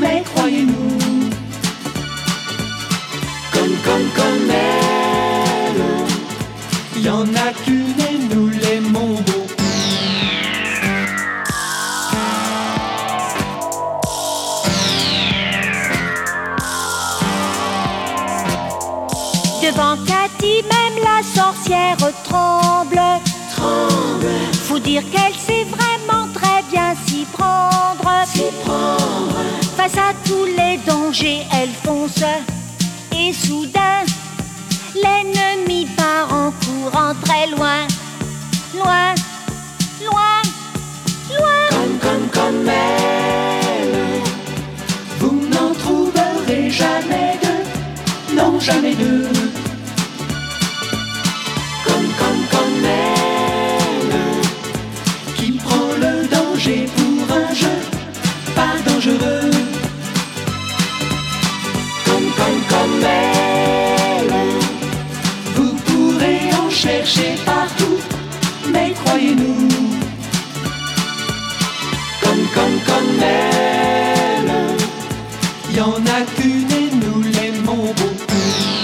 Mais 0.00 0.22
croyez-nous 0.34 0.90
comme, 3.52 3.76
comme, 3.84 4.08
comme 4.16 4.50
elle. 4.50 5.82
Y 7.02 7.08
en 7.08 7.26
a 7.34 7.52
qu'une 7.64 7.79
Devant 19.70 19.96
Cathy, 20.04 20.64
même 20.64 21.04
la 21.04 21.22
sorcière 21.22 21.96
tremble. 22.24 23.00
Tremble, 23.54 24.26
Faut 24.64 24.80
dire 24.80 25.02
qu'elle 25.12 25.34
sait 25.34 25.64
vraiment 25.64 26.26
très 26.34 26.62
bien 26.72 26.92
s'y 27.06 27.24
prendre. 27.26 28.26
s'y 28.26 28.46
prendre. 28.64 29.36
Face 29.76 29.96
à 29.96 30.12
tous 30.26 30.44
les 30.44 30.78
dangers, 30.78 31.42
elle 31.54 31.68
fonce. 31.84 32.24
Et 33.16 33.32
soudain, 33.32 34.02
l'ennemi 34.96 35.86
part 35.96 36.34
en 36.34 36.50
courant 36.50 37.14
très 37.24 37.46
loin. 37.46 37.86
Loin, 38.76 39.14
loin, 40.02 40.42
loin. 41.38 41.60
Comme, 41.70 41.98
comme, 42.00 42.28
comme 42.32 42.68
elle. 42.68 44.22
Vous 45.20 45.46
n'en 45.48 45.72
trouverez 45.74 46.70
jamais 46.70 47.38
deux. 47.40 48.34
Non, 48.34 48.58
jamais 48.58 48.94
deux. 48.94 49.49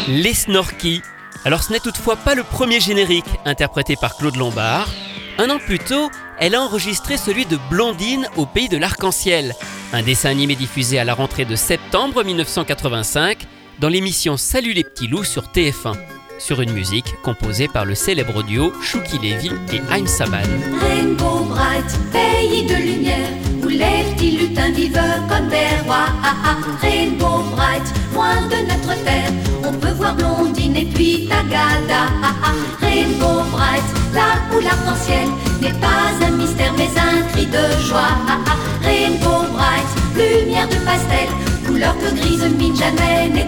Les 0.09 0.33
Snorky. 0.33 1.03
Alors 1.45 1.63
ce 1.63 1.73
n'est 1.73 1.81
toutefois 1.81 2.17
pas 2.17 2.35
le 2.35 2.43
premier 2.43 2.81
générique 2.81 3.27
interprété 3.45 3.97
par 4.01 4.17
Claude 4.17 4.37
Lombard. 4.37 4.89
Un 5.37 5.51
an 5.51 5.59
plus 5.59 5.79
tôt, 5.79 6.11
elle 6.39 6.55
a 6.55 6.63
enregistré 6.63 7.19
celui 7.19 7.45
de 7.45 7.59
Blondine 7.69 8.29
au 8.37 8.47
pays 8.47 8.71
de 8.71 8.79
l'arc-en-ciel, 8.79 9.55
un 9.93 10.03
dessin 10.03 10.31
animé 10.31 10.55
diffusé 10.55 10.99
à 10.99 11.05
la 11.05 11.13
rentrée 11.13 11.45
de 11.45 11.55
septembre 11.55 12.25
1985 12.25 13.47
dans 13.79 13.91
l'émission 13.91 14.39
Salut 14.39 14.73
les 14.73 14.85
petits 14.85 15.07
loups 15.07 15.25
sur 15.25 15.49
TF1, 15.49 15.97
sur 16.39 16.61
une 16.61 16.73
musique 16.73 17.15
composée 17.23 17.69
par 17.69 17.85
le 17.85 17.95
célèbre 17.95 18.43
duo 18.43 18.73
Chouki 18.83 19.19
Levy 19.19 19.51
et 19.73 19.81
Haïm 19.91 20.07
Saban. 20.07 20.39
Rainbow 20.81 21.45
Bright, 21.45 21.99
pays 22.13 22.67
de 22.67 22.75
lumière, 22.75 23.31
où 23.63 23.69
les 23.69 24.05
petits 24.15 24.39
lutins 24.39 24.71
vivent 24.71 25.01
comme 25.29 25.49
des 25.49 25.83
rois. 25.85 26.09
Ah, 26.23 26.35
ah. 26.45 26.57
Rainbow 26.81 27.43
Bright, 27.55 27.85
loin 28.15 28.37
de 28.49 28.67
notre 28.69 29.05
terre, 29.05 29.33
on 29.65 29.73
peut 29.73 29.93
voir 29.93 30.15
Blondine 30.15 30.77
et 30.77 30.87
puis 30.87 31.29
Tagada. 31.29 32.11
Ah, 32.23 32.35
ah. 32.45 32.53
Rainbow 32.81 33.43
Bright, 33.53 33.85
là 34.15 34.39
où 34.55 34.61
l'arc-en-ciel 34.61 35.29
n'est 35.61 35.79
pas 35.81 36.13
un 36.27 36.31
mystère 36.31 36.73
mais 36.77 36.91
un 36.99 37.23
cri 37.33 37.47
de 37.47 37.85
joie. 37.85 38.17
Ah, 38.29 38.39
ah. 38.47 38.57
Rainbow 38.83 39.47
Bright, 39.53 39.87
lumière 40.17 40.69
de 40.69 40.77
pastel, 40.85 41.29
couleur 41.67 41.97
que 41.99 42.15
grise 42.15 42.45
mine 42.59 42.77
jamais 42.77 43.46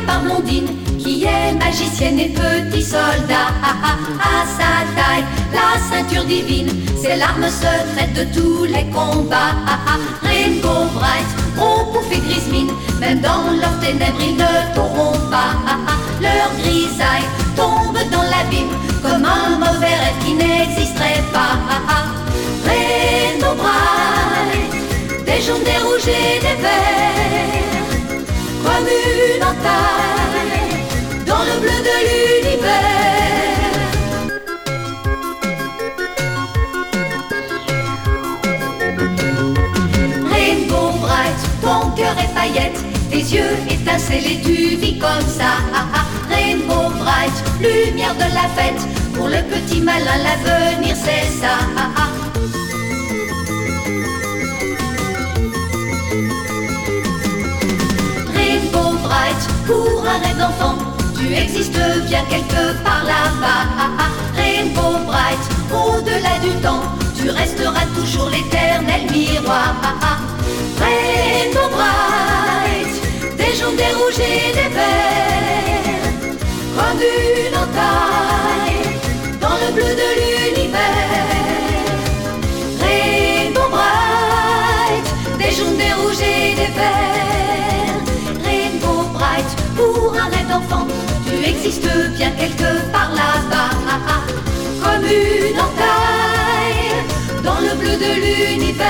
par 0.00 0.22
Blondine, 0.22 0.68
qui 0.98 1.24
est 1.24 1.52
magicienne 1.52 2.18
et 2.18 2.28
petit 2.28 2.82
soldat. 2.82 3.50
Ah, 3.62 3.76
ah, 3.84 3.96
à 4.22 4.46
sa 4.46 4.70
taille, 4.96 5.24
la 5.52 5.78
ceinture 5.88 6.24
divine, 6.24 6.70
c'est 7.00 7.16
l'arme 7.16 7.46
secrète 7.48 8.14
de 8.14 8.24
tous 8.34 8.64
les 8.64 8.86
combats. 8.90 9.54
Ah, 9.66 9.78
ah, 9.86 9.98
Rainbow 10.22 10.86
Bright, 10.94 11.26
on 11.58 11.92
bouffe 11.92 12.12
et 12.12 12.18
grise 12.18 12.48
mine, 12.50 12.72
même 13.00 13.20
dans 13.20 13.50
leurs 13.60 13.78
ténèbres 13.80 14.18
ils 14.20 14.36
ne 14.36 14.74
pourront 14.74 15.18
pas. 15.30 15.54
Ah, 15.66 15.78
ah, 15.86 15.92
leur 16.20 16.50
grisaille 16.62 17.28
tombe 17.56 17.98
dans 18.10 18.22
l'abîme 18.22 18.74
comme 19.02 19.24
un 19.24 19.58
mauvais 19.58 19.96
rêve 20.02 20.18
qui 20.24 20.34
n'existerait 20.34 21.24
pas. 21.32 21.58
Ah, 21.68 21.80
ah, 21.88 22.04
Rainbow 22.66 23.54
Bright, 23.56 24.72
des 25.26 25.42
jaunes, 25.42 25.64
des 25.64 25.78
rouges 25.84 26.08
et 26.08 26.40
des 26.40 26.62
verts, 26.62 28.22
comme 28.64 29.01
dans 31.26 31.44
le 31.44 31.54
bleu 31.60 31.78
de 31.88 31.96
l'univers. 32.08 32.70
Rainbow 40.30 40.90
Bright, 41.00 41.40
ton 41.60 41.90
cœur 41.90 42.16
est 42.18 42.32
paillette, 42.34 42.80
tes 43.10 43.16
yeux 43.16 43.56
étincellent 43.70 44.26
et 44.26 44.40
tu 44.42 44.76
vis 44.76 44.98
comme 44.98 45.26
ça. 45.26 45.52
Rainbow 46.30 46.90
Bright, 46.98 47.36
lumière 47.60 48.14
de 48.14 48.28
la 48.34 48.48
fête, 48.56 48.82
pour 49.14 49.28
le 49.28 49.42
petit 49.42 49.80
malin 49.80 50.18
l'avenir 50.24 50.96
c'est 50.96 51.28
ça. 51.40 51.58
Pour 59.66 60.04
un 60.06 60.18
rêve 60.18 60.38
d'enfant, 60.38 60.76
tu 61.18 61.32
existes 61.32 61.78
bien 62.08 62.24
quelque 62.28 62.82
part 62.84 63.04
là-bas. 63.04 63.64
Ah, 63.78 63.90
ah. 63.98 64.10
Rainbow 64.36 64.98
Bright, 65.06 65.44
au-delà 65.70 66.38
du 66.42 66.50
temps, 66.60 66.82
tu 67.16 67.30
resteras 67.30 67.86
toujours 67.94 68.30
l'éternel 68.30 69.02
miroir. 69.10 69.74
Ah, 69.82 69.94
ah. 70.02 70.18
Rainbow 70.80 71.68
Bright, 71.76 73.36
des 73.36 73.54
jaunes, 73.58 73.76
des 73.76 73.94
rouges 73.98 74.20
et 74.20 74.52
des 74.52 74.70
verts, 74.74 76.38
comme 76.76 77.00
une 77.00 77.56
entaille 77.56 78.82
dans 79.40 79.56
le 79.66 79.72
bleu 79.72 79.84
de 79.84 79.88
l'univers. 79.90 80.21
Tu 91.26 91.48
existes 91.48 91.88
bien 92.16 92.30
quelque 92.32 92.90
part 92.92 93.10
là-bas. 93.14 93.70
Comme 94.82 95.04
une 95.04 95.58
entaille 95.58 96.92
dans 97.42 97.60
le 97.60 97.74
bleu 97.76 97.96
de 97.96 98.12
l'univers. 98.20 98.86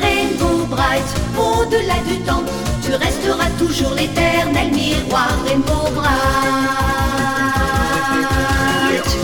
Rainbow 0.00 0.66
Bright, 0.66 1.04
au-delà 1.38 1.98
du 2.06 2.18
temps, 2.20 2.44
tu 2.84 2.92
resteras 2.94 3.50
toujours 3.58 3.94
l'éternel 3.94 4.70
miroir. 4.72 5.30
Rainbow 5.46 5.90
Bright. 5.94 6.36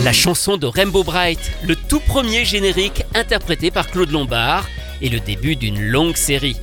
La 0.05 0.13
chanson 0.13 0.57
de 0.57 0.67
Rainbow 0.67 1.05
Bright, 1.05 1.53
le 1.63 1.77
tout 1.77 2.01
premier 2.01 2.45
générique 2.45 3.05
interprété 3.15 3.71
par 3.71 3.89
Claude 3.89 4.11
Lombard, 4.11 4.67
et 5.01 5.09
le 5.09 5.21
début 5.21 5.57
d'une 5.57 5.81
longue 5.81 6.17
série. 6.17 6.57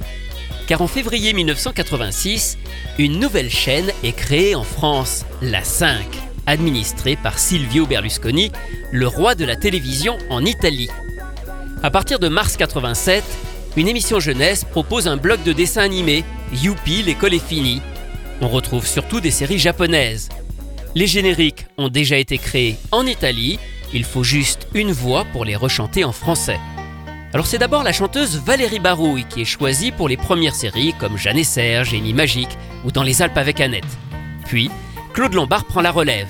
Car 0.69 0.83
en 0.83 0.87
février 0.87 1.33
1986, 1.33 2.59
une 2.99 3.19
nouvelle 3.19 3.49
chaîne 3.49 3.91
est 4.03 4.11
créée 4.11 4.53
en 4.53 4.63
France, 4.63 5.25
la 5.41 5.63
5, 5.63 6.05
administrée 6.45 7.15
par 7.15 7.39
Silvio 7.39 7.87
Berlusconi, 7.87 8.51
le 8.91 9.07
roi 9.07 9.33
de 9.33 9.45
la 9.45 9.55
télévision 9.55 10.15
en 10.29 10.45
Italie. 10.45 10.91
À 11.81 11.89
partir 11.89 12.19
de 12.19 12.27
mars 12.27 12.55
87, 12.55 13.23
une 13.77 13.87
émission 13.87 14.19
jeunesse 14.19 14.63
propose 14.63 15.07
un 15.07 15.17
bloc 15.17 15.41
de 15.43 15.53
dessins 15.53 15.81
animés, 15.81 16.23
Youpi, 16.53 17.01
l'école 17.01 17.33
est 17.33 17.43
finie. 17.43 17.81
On 18.39 18.47
retrouve 18.47 18.85
surtout 18.85 19.21
des 19.21 19.31
séries 19.31 19.57
japonaises. 19.57 20.29
Les 20.93 21.07
génériques 21.07 21.65
ont 21.79 21.89
déjà 21.89 22.19
été 22.19 22.37
créés 22.37 22.75
en 22.91 23.07
Italie, 23.07 23.57
il 23.91 24.03
faut 24.03 24.23
juste 24.23 24.67
une 24.75 24.91
voix 24.91 25.25
pour 25.33 25.45
les 25.45 25.55
rechanter 25.55 26.03
en 26.03 26.11
français. 26.11 26.59
Alors 27.33 27.45
c'est 27.45 27.59
d'abord 27.59 27.83
la 27.83 27.93
chanteuse 27.93 28.37
Valérie 28.37 28.79
Barouille 28.79 29.25
qui 29.25 29.41
est 29.41 29.45
choisie 29.45 29.91
pour 29.91 30.09
les 30.09 30.17
premières 30.17 30.55
séries 30.55 30.95
comme 30.99 31.17
Jeanne 31.17 31.37
et 31.37 31.43
Serge, 31.43 31.91
Génie 31.91 32.13
Magique 32.13 32.57
ou 32.85 32.91
Dans 32.91 33.03
les 33.03 33.21
Alpes 33.21 33.37
avec 33.37 33.61
Annette. 33.61 33.85
Puis, 34.45 34.71
Claude 35.13 35.35
Lombard 35.35 35.65
prend 35.65 35.81
la 35.81 35.91
relève. 35.91 36.27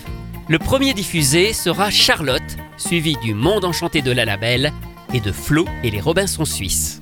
Le 0.50 0.60
premier 0.60 0.94
diffusé 0.94 1.54
sera 1.54 1.90
Charlotte, 1.90 2.58
suivi 2.76 3.16
du 3.24 3.34
Monde 3.34 3.64
enchanté 3.64 4.02
de 4.02 4.12
la 4.12 4.26
Labelle 4.26 4.74
et 5.14 5.22
de 5.22 5.32
Flo 5.32 5.66
et 5.84 5.90
les 5.90 6.02
Robinson 6.02 6.44
suisses. 6.44 7.02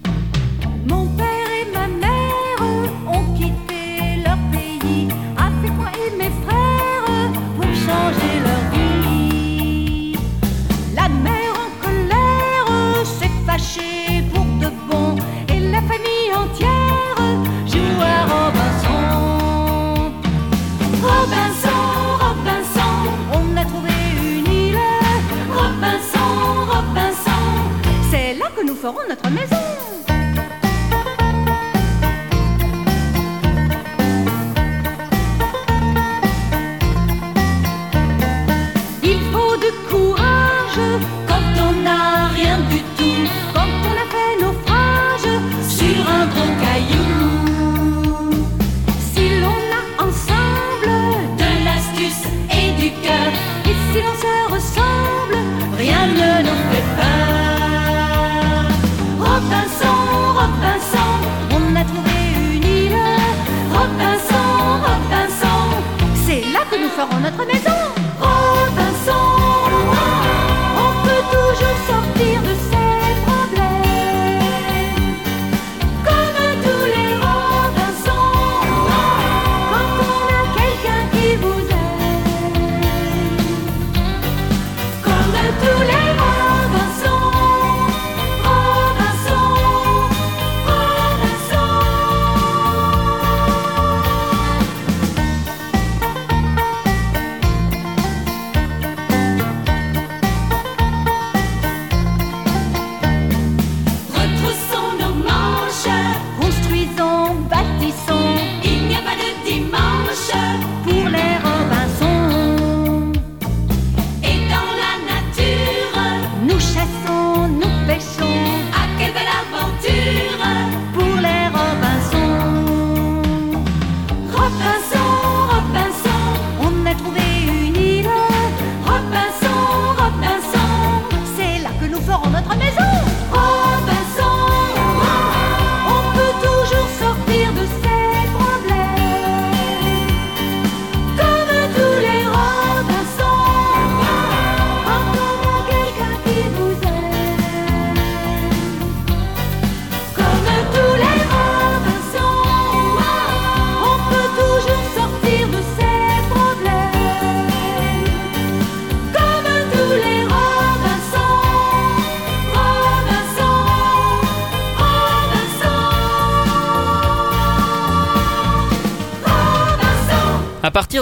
Ferons 28.88 29.08
notre 29.10 29.30
maison. 29.30 29.77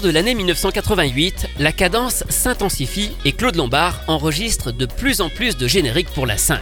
De 0.05 0.11
l'année 0.11 0.35
1988, 0.35 1.47
la 1.57 1.71
cadence 1.71 2.23
s'intensifie 2.29 3.09
et 3.25 3.31
Claude 3.31 3.55
Lombard 3.55 4.01
enregistre 4.07 4.71
de 4.71 4.85
plus 4.85 5.19
en 5.19 5.29
plus 5.29 5.57
de 5.57 5.67
génériques 5.67 6.11
pour 6.13 6.27
la 6.27 6.37
5. 6.37 6.59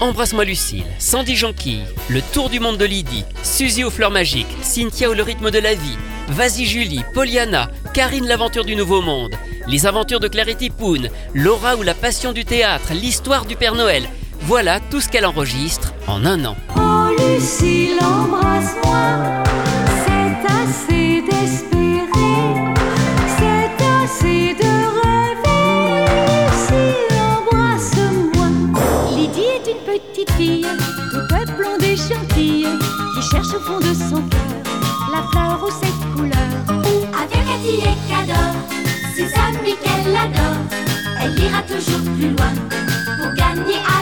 Embrasse-moi 0.00 0.46
Lucille, 0.46 0.86
Sandy 0.98 1.36
Jonquille, 1.36 1.84
Le 2.08 2.22
Tour 2.32 2.48
du 2.48 2.60
monde 2.60 2.78
de 2.78 2.86
Lydie, 2.86 3.26
Suzy 3.42 3.84
aux 3.84 3.90
fleurs 3.90 4.10
magiques, 4.10 4.46
Cynthia 4.62 5.10
ou 5.10 5.12
le 5.12 5.22
rythme 5.22 5.50
de 5.50 5.58
la 5.58 5.74
vie, 5.74 5.98
Vas-y 6.28 6.64
Julie, 6.64 7.04
Poliana, 7.12 7.70
Karine 7.92 8.26
l'aventure 8.26 8.64
du 8.64 8.74
nouveau 8.74 9.02
monde, 9.02 9.34
Les 9.68 9.84
aventures 9.84 10.20
de 10.20 10.28
Claire 10.28 10.48
et 10.48 10.54
Tipoun, 10.54 11.10
Laura 11.34 11.76
ou 11.76 11.82
la 11.82 11.94
passion 11.94 12.32
du 12.32 12.46
théâtre, 12.46 12.94
l'histoire 12.94 13.44
du 13.44 13.54
Père 13.54 13.74
Noël. 13.74 14.04
Voilà 14.40 14.80
tout 14.80 15.02
ce 15.02 15.10
qu'elle 15.10 15.26
enregistre 15.26 15.92
en 16.06 16.24
un 16.24 16.42
an. 16.46 16.56
Oh 16.74 17.14
Lucille, 17.18 17.98
embrasse-moi, 18.00 19.42
c'est 20.06 20.48
assez 20.48 21.71
au 33.54 33.60
fond 33.60 33.78
de 33.80 33.92
son 33.92 34.22
cœur 34.28 34.52
la 35.12 35.22
fleur 35.30 35.62
aux 35.62 35.70
sept 35.70 35.92
couleurs. 36.16 36.82
Avec 37.20 37.44
Cathy 37.44 37.80
et 37.80 37.96
Cador, 38.08 38.54
ses 39.14 39.30
amis 39.38 39.76
qu'elle 39.82 40.16
adore, 40.16 40.62
elle 41.20 41.38
ira 41.38 41.62
toujours 41.62 42.00
plus 42.16 42.30
loin 42.30 42.52
pour 43.18 43.34
gagner 43.34 43.76
à 43.76 44.01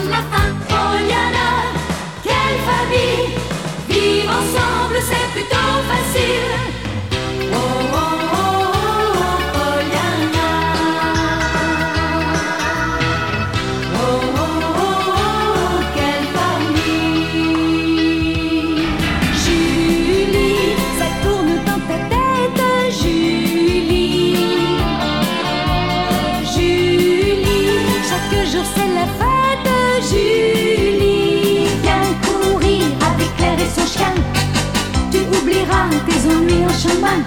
oublieras 35.71 35.89
tes 36.07 36.29
ennuis 36.29 36.65
en 36.65 36.79
chemin. 36.79 37.25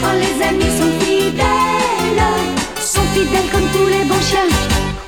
Quand 0.00 0.12
les 0.12 0.42
amis 0.44 0.78
sont 0.78 1.04
fidèles, 1.04 2.22
sont 2.80 3.04
fidèles 3.14 3.50
comme 3.50 3.68
tous 3.72 3.86
les 3.86 4.04
bons 4.04 4.22
chiens. 4.22 4.48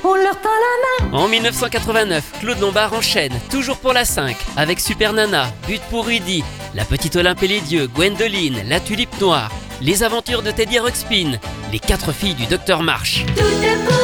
On 0.03 0.15
leur 0.15 0.39
tend 0.41 0.49
la 0.49 1.05
main. 1.07 1.17
En 1.17 1.27
1989, 1.27 2.23
Claude 2.39 2.59
Lombard 2.59 2.93
enchaîne, 2.93 3.33
toujours 3.49 3.77
pour 3.77 3.93
la 3.93 4.05
5, 4.05 4.35
avec 4.57 4.79
Super 4.79 5.13
Nana, 5.13 5.51
But 5.67 5.81
pour 5.89 6.05
Rudy, 6.05 6.43
La 6.75 6.85
Petite 6.85 7.15
Olympe 7.15 7.43
et 7.43 7.47
les 7.47 7.61
Dieux, 7.61 7.87
Gwendoline, 7.87 8.63
La 8.67 8.79
Tulipe 8.79 9.19
Noire, 9.21 9.51
Les 9.81 10.03
Aventures 10.03 10.43
de 10.43 10.51
Teddy 10.51 10.79
Ruxpin, 10.79 11.39
Les 11.71 11.79
Quatre 11.79 12.11
Filles 12.11 12.35
du 12.35 12.45
Docteur 12.45 12.83
March. 12.83 13.25
Tout 13.35 14.02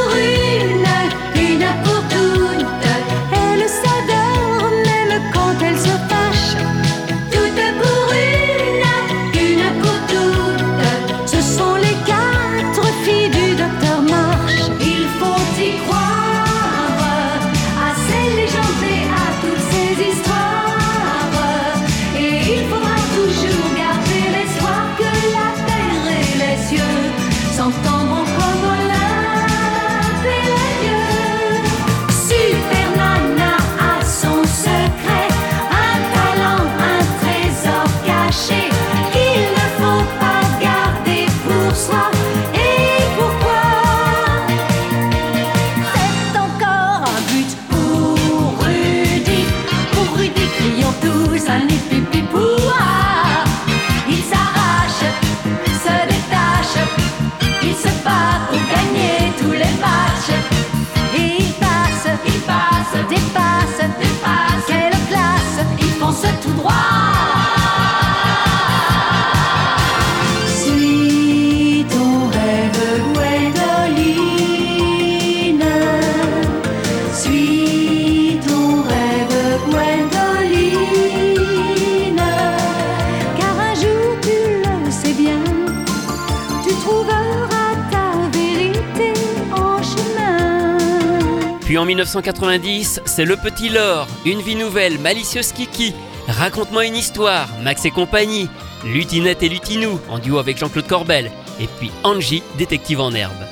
1990, 92.10 93.02
c'est 93.06 93.24
Le 93.24 93.38
Petit 93.38 93.70
Laure, 93.70 94.08
Une 94.26 94.42
vie 94.42 94.56
nouvelle, 94.56 94.98
Malicieuse 94.98 95.52
Kiki, 95.52 95.94
Raconte-moi 96.28 96.88
une 96.88 96.96
histoire, 96.96 97.48
Max 97.64 97.86
et 97.86 97.92
compagnie, 97.92 98.50
Lutinette 98.84 99.44
et 99.44 99.50
Lutinou, 99.50 100.00
en 100.10 100.18
duo 100.18 100.40
avec 100.40 100.58
Jean-Claude 100.58 100.88
Corbel, 100.88 101.30
et 101.62 101.68
puis 101.78 101.92
Angie, 102.04 102.42
détective 102.58 103.00
en 103.00 103.14
herbe. 103.14 103.46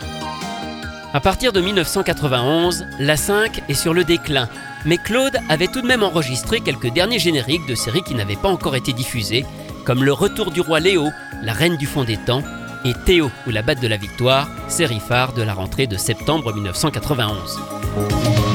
À 1.13 1.19
partir 1.19 1.53
de 1.53 1.61
1991, 1.61 2.87
la 2.99 3.15
5 3.15 3.61
est 3.69 3.75
sur 3.75 3.93
le 3.93 4.03
déclin, 4.03 4.49
mais 4.85 4.97
Claude 4.97 5.37
avait 5.49 5.67
tout 5.67 5.81
de 5.81 5.87
même 5.87 6.01
enregistré 6.01 6.59
quelques 6.59 6.91
derniers 6.91 7.19
génériques 7.19 7.67
de 7.67 7.75
séries 7.75 8.01
qui 8.01 8.15
n'avaient 8.15 8.35
pas 8.37 8.49
encore 8.49 8.75
été 8.75 8.91
diffusées, 8.91 9.45
comme 9.85 10.03
Le 10.03 10.13
Retour 10.13 10.49
du 10.49 10.61
roi 10.61 10.79
Léo, 10.79 11.09
La 11.43 11.53
Reine 11.53 11.77
du 11.77 11.85
fond 11.85 12.05
des 12.05 12.17
temps, 12.17 12.41
et 12.85 12.93
Théo 13.05 13.29
ou 13.45 13.51
La 13.51 13.61
batte 13.61 13.81
de 13.81 13.87
la 13.87 13.97
victoire, 13.97 14.49
série 14.67 14.99
phare 14.99 15.33
de 15.33 15.43
la 15.43 15.53
rentrée 15.53 15.85
de 15.85 15.97
septembre 15.97 16.55
1991. 16.55 18.46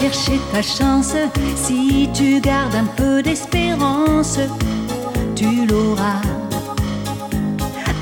Chercher 0.00 0.38
ta 0.52 0.62
chance, 0.62 1.16
si 1.56 2.08
tu 2.14 2.40
gardes 2.40 2.76
un 2.76 2.86
peu 2.96 3.20
d'espérance, 3.20 4.38
tu 5.34 5.66
l'auras. 5.66 6.22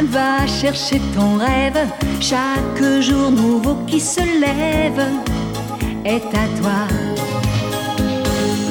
Va 0.02 0.46
chercher 0.46 1.00
ton 1.14 1.38
rêve, 1.38 1.78
chaque 2.20 3.00
jour 3.00 3.30
nouveau 3.30 3.76
qui 3.86 3.98
se 3.98 4.20
lève 4.20 5.02
est 6.04 6.26
à 6.44 6.46
toi. 6.60 6.80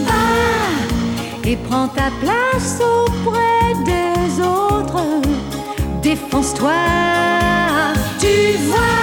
Va 0.06 1.50
et 1.50 1.58
prends 1.68 1.88
ta 1.88 2.10
place 2.22 2.80
auprès 2.80 3.74
des 3.86 4.40
autres, 4.40 5.04
défonce-toi. 6.04 6.74
Tu 8.20 8.58
vois, 8.68 8.95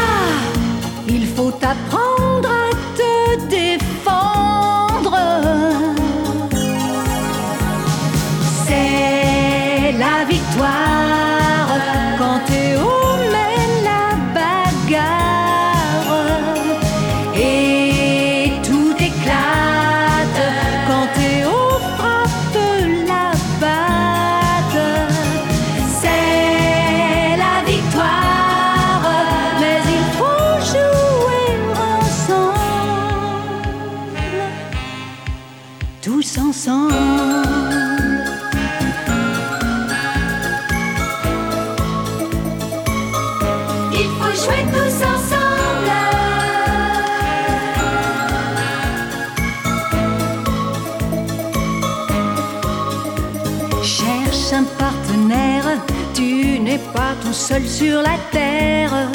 seul 57.52 57.66
sur 57.66 58.02
la 58.02 58.16
terre 58.30 59.08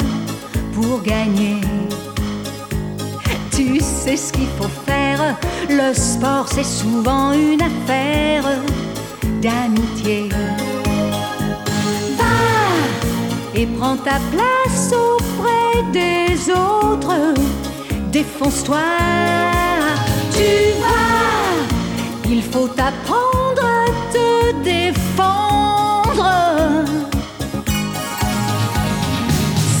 pour 0.72 1.02
gagner. 1.02 1.60
Tu 3.50 3.80
sais 3.80 4.16
ce 4.16 4.32
qu'il 4.32 4.50
faut 4.58 4.74
faire, 4.86 5.36
le 5.68 5.92
sport 5.92 6.46
c'est 6.48 6.70
souvent 6.80 7.32
une 7.32 7.62
affaire 7.62 8.44
d'amitié. 9.42 10.28
Va 12.18 12.38
et 13.54 13.66
prends 13.66 13.96
ta 13.96 14.18
place 14.32 14.92
auprès 14.92 15.82
des 15.92 16.50
autres. 16.50 17.34
Défonce-toi, 18.12 18.88
tu 20.36 20.50
vas. 20.82 22.34
Il 22.34 22.42
faut 22.42 22.70
apprendre 22.90 23.64
à 23.64 23.86
te 24.12 24.52
défendre. 24.62 25.87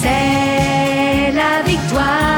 C'est 0.08 1.32
la 1.32 1.62
victoire 1.66 2.37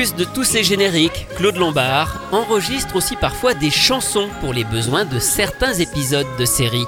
plus 0.00 0.14
de 0.14 0.24
tous 0.24 0.44
ces 0.44 0.64
génériques, 0.64 1.26
Claude 1.36 1.56
Lombard 1.56 2.22
enregistre 2.32 2.96
aussi 2.96 3.16
parfois 3.16 3.52
des 3.52 3.68
chansons 3.68 4.30
pour 4.40 4.54
les 4.54 4.64
besoins 4.64 5.04
de 5.04 5.18
certains 5.18 5.74
épisodes 5.74 6.26
de 6.38 6.46
séries. 6.46 6.86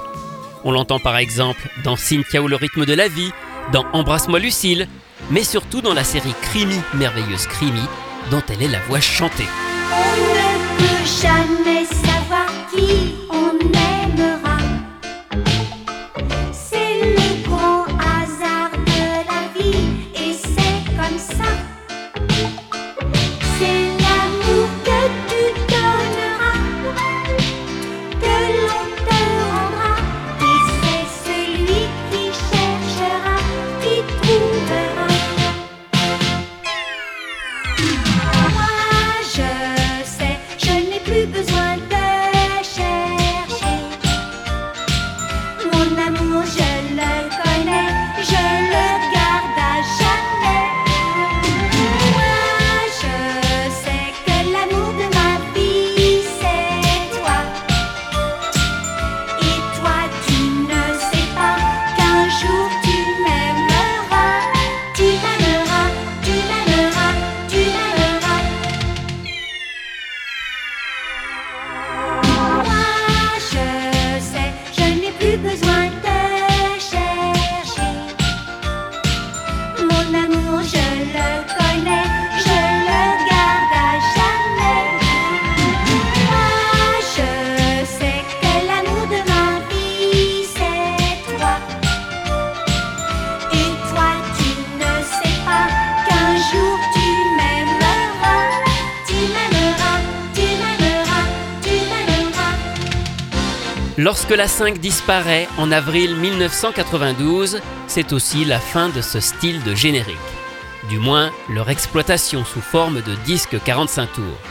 On 0.63 0.71
l'entend 0.71 0.97
par 0.97 1.17
exemple 1.17 1.69
dans 1.83 1.95
Cynthia 1.95 2.41
ou 2.41 2.47
le 2.47 2.55
rythme 2.55 2.87
de 2.87 2.93
la 2.95 3.07
vie, 3.07 3.31
dans 3.71 3.85
Embrasse-moi 3.93 4.39
Lucille, 4.39 4.87
mais 5.29 5.43
surtout 5.43 5.81
dans 5.81 5.93
la 5.93 6.03
série 6.03 6.33
Crimi, 6.41 6.79
merveilleuse 6.95 7.45
Crimi, 7.45 7.83
dont 8.31 8.41
elle 8.49 8.63
est 8.63 8.67
la 8.67 8.79
voix 8.87 8.99
chantée. 8.99 9.45
On 9.91 10.17
ne 10.17 10.79
peut 10.79 11.05
jamais 11.21 11.85
savoir 11.85 12.47
qui 12.73 13.13
on 13.29 13.59
aimera. 13.59 14.57
C'est 16.51 17.15
le 17.15 17.47
grand 17.47 17.85
hasard 17.99 18.71
de 18.71 19.05
la 19.29 19.61
vie 19.61 19.77
et 20.15 20.33
c'est 20.33 20.95
comme 20.95 21.19
ça. 21.19 21.43
La 104.43 104.49
5 104.49 104.79
disparaît 104.79 105.47
en 105.57 105.71
avril 105.71 106.17
1992, 106.17 107.61
c'est 107.87 108.11
aussi 108.11 108.43
la 108.43 108.59
fin 108.59 108.89
de 108.89 108.99
ce 108.99 109.21
style 109.21 109.63
de 109.63 109.73
générique. 109.73 110.17
Du 110.89 110.99
moins, 110.99 111.31
leur 111.49 111.69
exploitation 111.69 112.43
sous 112.43 112.59
forme 112.59 113.01
de 113.03 113.15
disque 113.25 113.55
45 113.63 114.11
tours. 114.11 114.41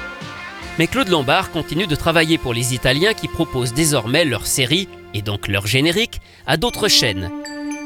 Mais 0.79 0.87
Claude 0.87 1.11
Lombard 1.11 1.51
continue 1.51 1.87
de 1.87 1.95
travailler 1.95 2.39
pour 2.39 2.55
les 2.55 2.73
Italiens 2.73 3.13
qui 3.13 3.29
proposent 3.29 3.75
désormais 3.75 4.25
leur 4.25 4.47
série, 4.47 4.89
et 5.13 5.21
donc 5.21 5.47
leur 5.47 5.67
générique, 5.67 6.23
à 6.47 6.57
d'autres 6.57 6.89
chaînes. 6.89 7.31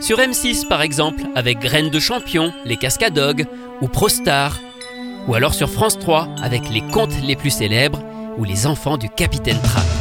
Sur 0.01 0.19
M6 0.19 0.69
par 0.69 0.83
exemple, 0.83 1.25
avec 1.35 1.59
Graines 1.59 1.91
de 1.91 1.99
Champion, 1.99 2.55
Les 2.65 2.77
Cascadogues 2.77 3.47
ou 3.81 3.89
Prostar. 3.89 4.61
Ou 5.27 5.35
alors 5.35 5.55
sur 5.55 5.69
France 5.69 5.99
3 5.99 6.29
avec 6.41 6.71
les 6.71 6.83
contes 6.83 7.21
les 7.25 7.35
plus 7.35 7.51
célèbres 7.51 8.01
ou 8.39 8.45
les 8.45 8.69
enfants 8.69 8.97
du 8.97 9.09
Capitaine 9.09 9.61
Trapp. 9.61 9.96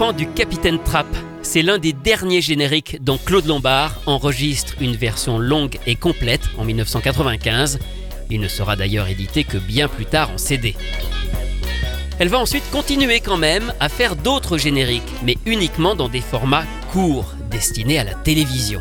Du 0.00 0.26
Capitaine 0.26 0.82
Trapp. 0.82 1.06
C'est 1.42 1.60
l'un 1.60 1.76
des 1.76 1.92
derniers 1.92 2.40
génériques 2.40 2.96
dont 3.02 3.18
Claude 3.18 3.44
Lombard 3.44 4.00
enregistre 4.06 4.74
une 4.80 4.96
version 4.96 5.38
longue 5.38 5.78
et 5.86 5.94
complète 5.94 6.40
en 6.56 6.64
1995. 6.64 7.78
Il 8.30 8.40
ne 8.40 8.48
sera 8.48 8.76
d'ailleurs 8.76 9.08
édité 9.08 9.44
que 9.44 9.58
bien 9.58 9.88
plus 9.88 10.06
tard 10.06 10.30
en 10.30 10.38
CD. 10.38 10.74
Elle 12.18 12.28
va 12.28 12.38
ensuite 12.38 12.64
continuer 12.72 13.20
quand 13.20 13.36
même 13.36 13.74
à 13.78 13.90
faire 13.90 14.16
d'autres 14.16 14.56
génériques, 14.56 15.02
mais 15.22 15.36
uniquement 15.44 15.94
dans 15.94 16.08
des 16.08 16.22
formats 16.22 16.64
courts, 16.92 17.34
destinés 17.50 17.98
à 17.98 18.04
la 18.04 18.14
télévision. 18.14 18.80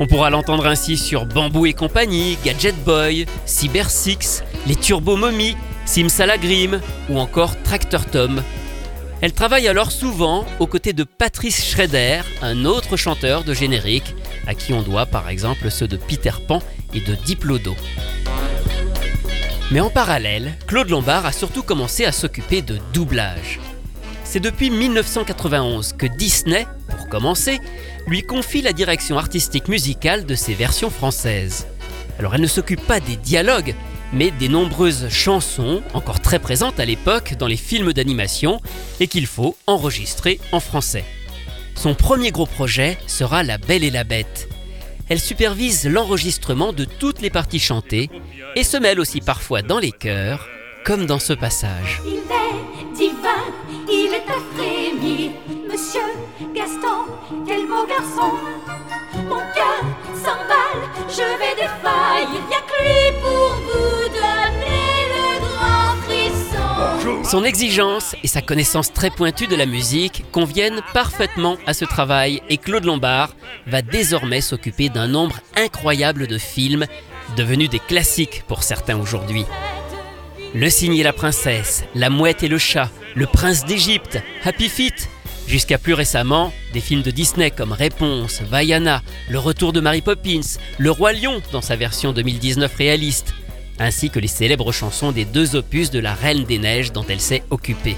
On 0.00 0.08
pourra 0.08 0.30
l'entendre 0.30 0.66
ainsi 0.66 0.96
sur 0.96 1.24
Bamboo 1.24 1.66
et 1.66 1.72
compagnie, 1.72 2.36
Gadget 2.44 2.74
Boy, 2.84 3.26
Cyber 3.44 3.88
Six, 3.88 4.42
les 4.66 4.74
Turbo 4.74 5.14
Mommy, 5.16 5.56
Simsalagrim 5.84 6.80
ou 7.10 7.20
encore 7.20 7.62
Tractor 7.62 8.04
Tom. 8.06 8.42
Elle 9.22 9.32
travaille 9.32 9.66
alors 9.66 9.92
souvent 9.92 10.44
aux 10.60 10.66
côtés 10.66 10.92
de 10.92 11.04
Patrice 11.04 11.64
Schrader, 11.64 12.20
un 12.42 12.66
autre 12.66 12.96
chanteur 12.98 13.44
de 13.44 13.54
générique, 13.54 14.14
à 14.46 14.54
qui 14.54 14.74
on 14.74 14.82
doit 14.82 15.06
par 15.06 15.30
exemple 15.30 15.70
ceux 15.70 15.88
de 15.88 15.96
Peter 15.96 16.32
Pan 16.46 16.60
et 16.92 17.00
de 17.00 17.14
Diplodo. 17.14 17.74
Mais 19.72 19.80
en 19.80 19.90
parallèle, 19.90 20.54
Claude 20.66 20.90
Lombard 20.90 21.24
a 21.24 21.32
surtout 21.32 21.62
commencé 21.62 22.04
à 22.04 22.12
s'occuper 22.12 22.60
de 22.60 22.78
doublage. 22.92 23.58
C'est 24.22 24.38
depuis 24.38 24.70
1991 24.70 25.94
que 25.94 26.06
Disney, 26.06 26.66
pour 26.96 27.08
commencer, 27.08 27.58
lui 28.06 28.22
confie 28.22 28.60
la 28.60 28.72
direction 28.72 29.18
artistique 29.18 29.68
musicale 29.68 30.26
de 30.26 30.34
ses 30.34 30.54
versions 30.54 30.90
françaises. 30.90 31.66
Alors 32.18 32.34
elle 32.34 32.42
ne 32.42 32.46
s'occupe 32.46 32.84
pas 32.86 33.00
des 33.00 33.16
dialogues, 33.16 33.74
mais 34.12 34.30
des 34.30 34.48
nombreuses 34.48 35.08
chansons, 35.08 35.82
encore 35.94 36.20
très 36.20 36.38
présentes 36.38 36.80
à 36.80 36.84
l'époque 36.84 37.34
dans 37.38 37.46
les 37.46 37.56
films 37.56 37.92
d'animation, 37.92 38.60
et 39.00 39.08
qu'il 39.08 39.26
faut 39.26 39.56
enregistrer 39.66 40.40
en 40.52 40.60
français. 40.60 41.04
Son 41.74 41.94
premier 41.94 42.30
gros 42.30 42.46
projet 42.46 42.98
sera 43.06 43.42
La 43.42 43.58
Belle 43.58 43.84
et 43.84 43.90
la 43.90 44.04
Bête. 44.04 44.48
Elle 45.08 45.20
supervise 45.20 45.86
l'enregistrement 45.86 46.72
de 46.72 46.84
toutes 46.84 47.20
les 47.20 47.30
parties 47.30 47.60
chantées 47.60 48.10
et 48.56 48.64
se 48.64 48.76
mêle 48.76 48.98
aussi 48.98 49.20
parfois 49.20 49.62
dans 49.62 49.78
les 49.78 49.92
chœurs, 49.92 50.48
comme 50.84 51.06
dans 51.06 51.20
ce 51.20 51.32
passage. 51.32 52.00
Il 52.04 52.14
est 52.14 52.94
divin, 52.96 53.44
il 53.88 54.12
est 54.12 54.30
à. 54.30 54.36
Monsieur 55.70 56.00
Gaston, 56.54 57.04
quel 57.46 57.66
beau 57.66 57.86
garçon. 57.86 58.32
Mon 59.28 59.42
cœur 59.54 59.82
s'emballe, 60.14 60.88
je 61.08 61.38
vais 61.38 61.54
défaillir. 61.54 62.56
Son 67.24 67.44
exigence 67.44 68.14
et 68.22 68.28
sa 68.28 68.40
connaissance 68.40 68.92
très 68.92 69.10
pointue 69.10 69.46
de 69.46 69.56
la 69.56 69.66
musique 69.66 70.24
conviennent 70.32 70.80
parfaitement 70.92 71.56
à 71.66 71.74
ce 71.74 71.84
travail 71.84 72.40
et 72.48 72.56
Claude 72.56 72.84
Lombard 72.84 73.34
va 73.66 73.82
désormais 73.82 74.40
s'occuper 74.40 74.88
d'un 74.88 75.08
nombre 75.08 75.40
incroyable 75.56 76.26
de 76.26 76.38
films 76.38 76.86
devenus 77.36 77.70
des 77.70 77.80
classiques 77.80 78.44
pour 78.46 78.62
certains 78.62 78.98
aujourd'hui. 78.98 79.44
Le 80.54 80.70
cygne 80.70 80.96
et 80.96 81.02
la 81.02 81.12
princesse, 81.12 81.84
La 81.94 82.10
mouette 82.10 82.42
et 82.42 82.48
le 82.48 82.58
chat, 82.58 82.90
Le 83.14 83.26
prince 83.26 83.64
d'Égypte, 83.64 84.22
Happy 84.44 84.68
Feet, 84.68 85.08
jusqu'à 85.46 85.78
plus 85.78 85.94
récemment 85.94 86.52
des 86.72 86.80
films 86.80 87.02
de 87.02 87.10
Disney 87.10 87.50
comme 87.50 87.72
Réponse, 87.72 88.40
Vaiana, 88.42 89.02
Le 89.28 89.38
retour 89.38 89.72
de 89.72 89.80
Mary 89.80 90.00
Poppins, 90.00 90.58
Le 90.78 90.90
roi 90.90 91.12
lion 91.12 91.42
dans 91.52 91.60
sa 91.60 91.76
version 91.76 92.12
2019 92.12 92.74
réaliste, 92.74 93.34
ainsi 93.78 94.10
que 94.10 94.18
les 94.18 94.28
célèbres 94.28 94.72
chansons 94.72 95.12
des 95.12 95.24
deux 95.24 95.56
opus 95.56 95.90
de 95.90 95.98
la 95.98 96.14
Reine 96.14 96.44
des 96.44 96.58
Neiges 96.58 96.92
dont 96.92 97.04
elle 97.08 97.20
s'est 97.20 97.42
occupée. 97.50 97.96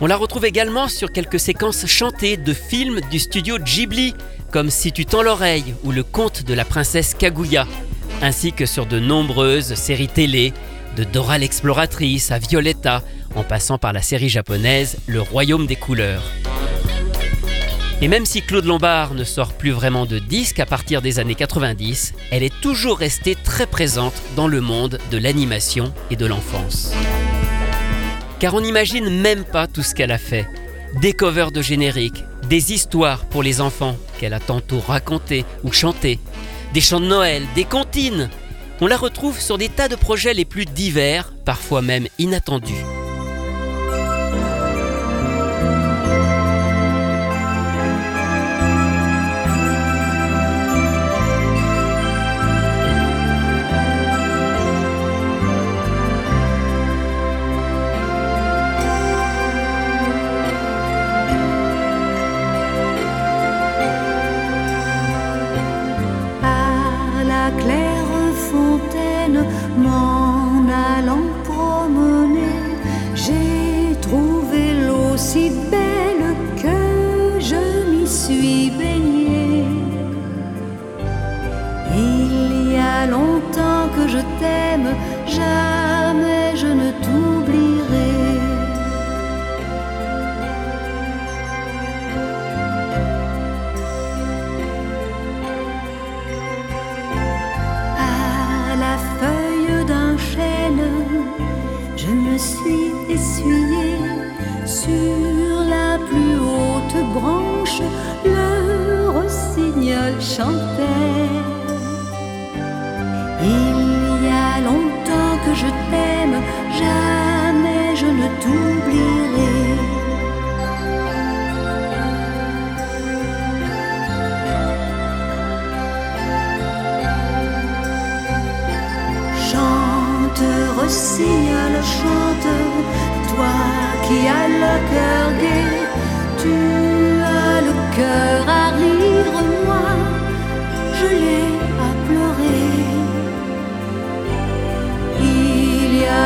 On 0.00 0.06
la 0.06 0.16
retrouve 0.16 0.44
également 0.44 0.88
sur 0.88 1.10
quelques 1.10 1.40
séquences 1.40 1.86
chantées 1.86 2.36
de 2.36 2.52
films 2.52 3.00
du 3.10 3.18
studio 3.18 3.58
Ghibli, 3.58 4.14
comme 4.52 4.68
Si 4.70 4.92
tu 4.92 5.06
tends 5.06 5.22
l'oreille 5.22 5.74
ou 5.84 5.92
Le 5.92 6.02
conte 6.02 6.42
de 6.42 6.52
la 6.52 6.64
princesse 6.64 7.14
Kaguya, 7.14 7.66
ainsi 8.22 8.52
que 8.52 8.66
sur 8.66 8.86
de 8.86 9.00
nombreuses 9.00 9.74
séries 9.74 10.08
télé, 10.08 10.52
de 10.96 11.04
Dora 11.04 11.38
l'exploratrice 11.38 12.30
à 12.30 12.38
Violetta, 12.38 13.02
en 13.34 13.42
passant 13.42 13.78
par 13.78 13.92
la 13.92 14.02
série 14.02 14.28
japonaise 14.28 14.98
Le 15.06 15.20
Royaume 15.20 15.66
des 15.66 15.76
couleurs. 15.76 16.22
Et 18.02 18.08
même 18.08 18.26
si 18.26 18.42
Claude 18.42 18.66
Lombard 18.66 19.14
ne 19.14 19.24
sort 19.24 19.54
plus 19.54 19.70
vraiment 19.70 20.04
de 20.04 20.18
disques 20.18 20.60
à 20.60 20.66
partir 20.66 21.00
des 21.00 21.18
années 21.18 21.34
90, 21.34 22.12
elle 22.30 22.42
est 22.42 22.60
toujours 22.60 22.98
restée 22.98 23.34
très 23.34 23.66
présente 23.66 24.12
dans 24.36 24.48
le 24.48 24.60
monde 24.60 24.98
de 25.10 25.16
l'animation 25.16 25.94
et 26.10 26.16
de 26.16 26.26
l'enfance. 26.26 26.92
Car 28.38 28.54
on 28.54 28.60
n'imagine 28.60 29.08
même 29.08 29.44
pas 29.44 29.66
tout 29.66 29.82
ce 29.82 29.94
qu'elle 29.94 30.12
a 30.12 30.18
fait. 30.18 30.46
Des 31.00 31.14
covers 31.14 31.52
de 31.52 31.62
génériques, 31.62 32.22
des 32.50 32.74
histoires 32.74 33.24
pour 33.24 33.42
les 33.42 33.62
enfants 33.62 33.96
qu'elle 34.18 34.34
a 34.34 34.40
tantôt 34.40 34.80
racontées 34.80 35.46
ou 35.64 35.72
chantées, 35.72 36.18
des 36.74 36.82
chants 36.82 37.00
de 37.00 37.06
Noël, 37.06 37.44
des 37.54 37.64
comptines. 37.64 38.28
On 38.82 38.88
la 38.88 38.98
retrouve 38.98 39.40
sur 39.40 39.56
des 39.56 39.70
tas 39.70 39.88
de 39.88 39.96
projets 39.96 40.34
les 40.34 40.44
plus 40.44 40.66
divers, 40.66 41.32
parfois 41.46 41.80
même 41.80 42.08
inattendus. 42.18 42.84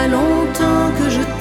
Longtemps 0.09 0.91
que 0.99 1.11
je 1.11 1.40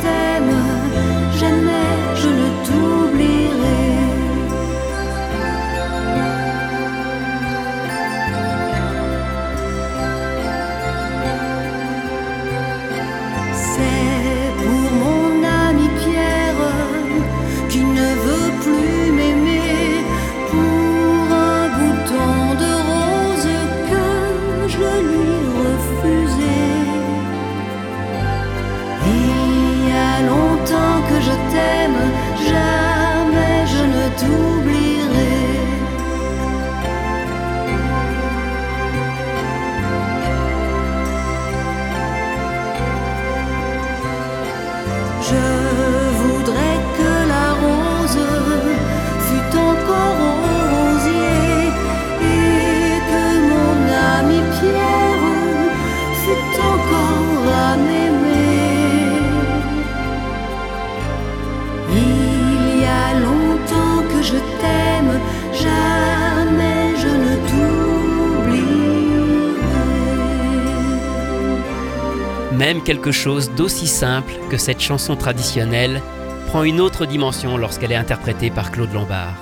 Quelque 72.77 73.11
chose 73.11 73.49
d'aussi 73.55 73.87
simple 73.87 74.31
que 74.51 74.57
cette 74.57 74.79
chanson 74.79 75.15
traditionnelle 75.15 76.03
prend 76.47 76.63
une 76.63 76.79
autre 76.79 77.07
dimension 77.07 77.57
lorsqu'elle 77.57 77.91
est 77.91 77.95
interprétée 77.95 78.51
par 78.51 78.71
Claude 78.71 78.93
Lombard. 78.93 79.33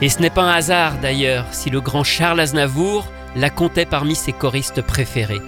Et 0.00 0.08
ce 0.08 0.20
n'est 0.20 0.30
pas 0.30 0.44
un 0.44 0.52
hasard 0.52 0.94
d'ailleurs 1.02 1.44
si 1.52 1.68
le 1.68 1.82
grand 1.82 2.02
Charles 2.02 2.40
Aznavour 2.40 3.06
la 3.36 3.50
comptait 3.50 3.84
parmi 3.84 4.14
ses 4.14 4.32
choristes 4.32 4.80
préférés. 4.80 5.42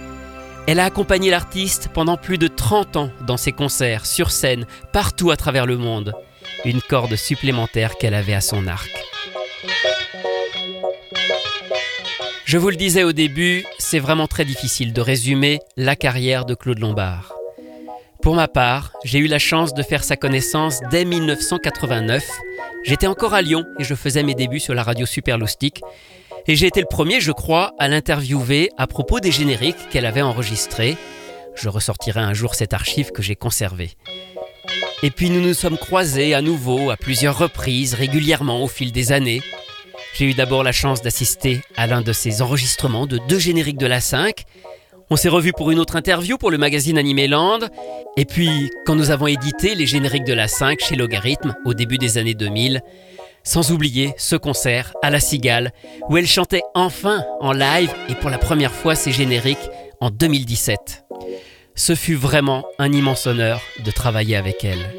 Elle 0.67 0.79
a 0.79 0.85
accompagné 0.85 1.31
l'artiste 1.31 1.89
pendant 1.91 2.15
plus 2.15 2.37
de 2.37 2.47
30 2.47 2.95
ans 2.95 3.11
dans 3.25 3.37
ses 3.37 3.53
concerts, 3.53 4.05
sur 4.05 4.29
scène, 4.29 4.67
partout 4.91 5.31
à 5.31 5.37
travers 5.37 5.65
le 5.65 5.77
monde. 5.77 6.13
Une 6.63 6.81
corde 6.81 7.15
supplémentaire 7.15 7.97
qu'elle 7.97 8.13
avait 8.13 8.35
à 8.35 8.41
son 8.41 8.67
arc. 8.67 8.91
Je 12.45 12.57
vous 12.59 12.69
le 12.69 12.75
disais 12.75 13.03
au 13.03 13.13
début, 13.13 13.65
c'est 13.93 13.99
vraiment 13.99 14.25
très 14.25 14.43
difficile 14.43 14.91
de 14.91 15.01
résumer 15.01 15.59
la 15.77 15.95
carrière 15.95 16.45
de 16.45 16.55
Claude 16.55 16.79
Lombard. 16.79 17.31
Pour 18.23 18.33
ma 18.33 18.47
part, 18.47 18.91
j'ai 19.03 19.19
eu 19.19 19.27
la 19.27 19.37
chance 19.37 19.75
de 19.75 19.83
faire 19.83 20.03
sa 20.03 20.17
connaissance 20.17 20.79
dès 20.89 21.05
1989. 21.05 22.27
J'étais 22.85 23.05
encore 23.05 23.35
à 23.35 23.43
Lyon 23.43 23.63
et 23.77 23.83
je 23.83 23.93
faisais 23.93 24.23
mes 24.23 24.33
débuts 24.33 24.59
sur 24.59 24.73
la 24.73 24.81
radio 24.81 25.05
Super 25.05 25.37
et 26.47 26.55
j'ai 26.55 26.65
été 26.65 26.79
le 26.79 26.87
premier, 26.89 27.21
je 27.21 27.31
crois, 27.31 27.73
à 27.77 27.87
l'interviewer 27.87 28.71
à 28.79 28.87
propos 28.87 29.19
des 29.19 29.31
génériques 29.31 29.89
qu'elle 29.91 30.07
avait 30.07 30.23
enregistrés. 30.23 30.97
Je 31.53 31.69
ressortirai 31.69 32.19
un 32.19 32.33
jour 32.33 32.55
cette 32.55 32.73
archive 32.73 33.11
que 33.11 33.21
j'ai 33.21 33.35
conservée. 33.35 33.91
Et 35.03 35.11
puis 35.11 35.29
nous 35.29 35.41
nous 35.41 35.53
sommes 35.53 35.77
croisés 35.77 36.33
à 36.33 36.41
nouveau 36.41 36.89
à 36.89 36.97
plusieurs 36.97 37.37
reprises, 37.37 37.93
régulièrement 37.93 38.63
au 38.63 38.67
fil 38.67 38.91
des 38.91 39.11
années. 39.11 39.43
J'ai 40.13 40.25
eu 40.25 40.33
d'abord 40.33 40.63
la 40.63 40.71
chance 40.71 41.01
d'assister 41.01 41.61
à 41.75 41.87
l'un 41.87 42.01
de 42.01 42.13
ces 42.13 42.41
enregistrements 42.41 43.07
de 43.07 43.17
deux 43.27 43.39
génériques 43.39 43.79
de 43.79 43.87
la 43.87 43.99
5. 43.99 44.43
On 45.09 45.15
s'est 45.15 45.29
revus 45.29 45.53
pour 45.53 45.71
une 45.71 45.79
autre 45.79 45.95
interview 45.95 46.37
pour 46.37 46.51
le 46.51 46.57
magazine 46.59 46.97
Animé 46.99 47.27
Land. 47.27 47.59
Et 48.15 48.25
puis, 48.25 48.69
quand 48.85 48.95
nous 48.95 49.09
avons 49.09 49.27
édité 49.27 49.73
les 49.73 49.87
génériques 49.87 50.23
de 50.23 50.33
la 50.33 50.47
5 50.47 50.79
chez 50.79 50.95
Logarithme 50.95 51.55
au 51.65 51.73
début 51.73 51.97
des 51.97 52.19
années 52.19 52.35
2000, 52.35 52.81
sans 53.43 53.71
oublier 53.71 54.13
ce 54.17 54.35
concert 54.35 54.93
à 55.01 55.09
La 55.09 55.19
Cigale, 55.19 55.73
où 56.09 56.17
elle 56.17 56.27
chantait 56.27 56.61
enfin 56.75 57.25
en 57.41 57.51
live 57.51 57.91
et 58.07 58.15
pour 58.15 58.29
la 58.29 58.37
première 58.37 58.71
fois 58.71 58.95
ses 58.95 59.11
génériques 59.11 59.69
en 59.99 60.11
2017. 60.11 61.05
Ce 61.75 61.95
fut 61.95 62.15
vraiment 62.15 62.65
un 62.77 62.91
immense 62.91 63.25
honneur 63.25 63.61
de 63.83 63.89
travailler 63.89 64.35
avec 64.35 64.63
elle. 64.63 64.93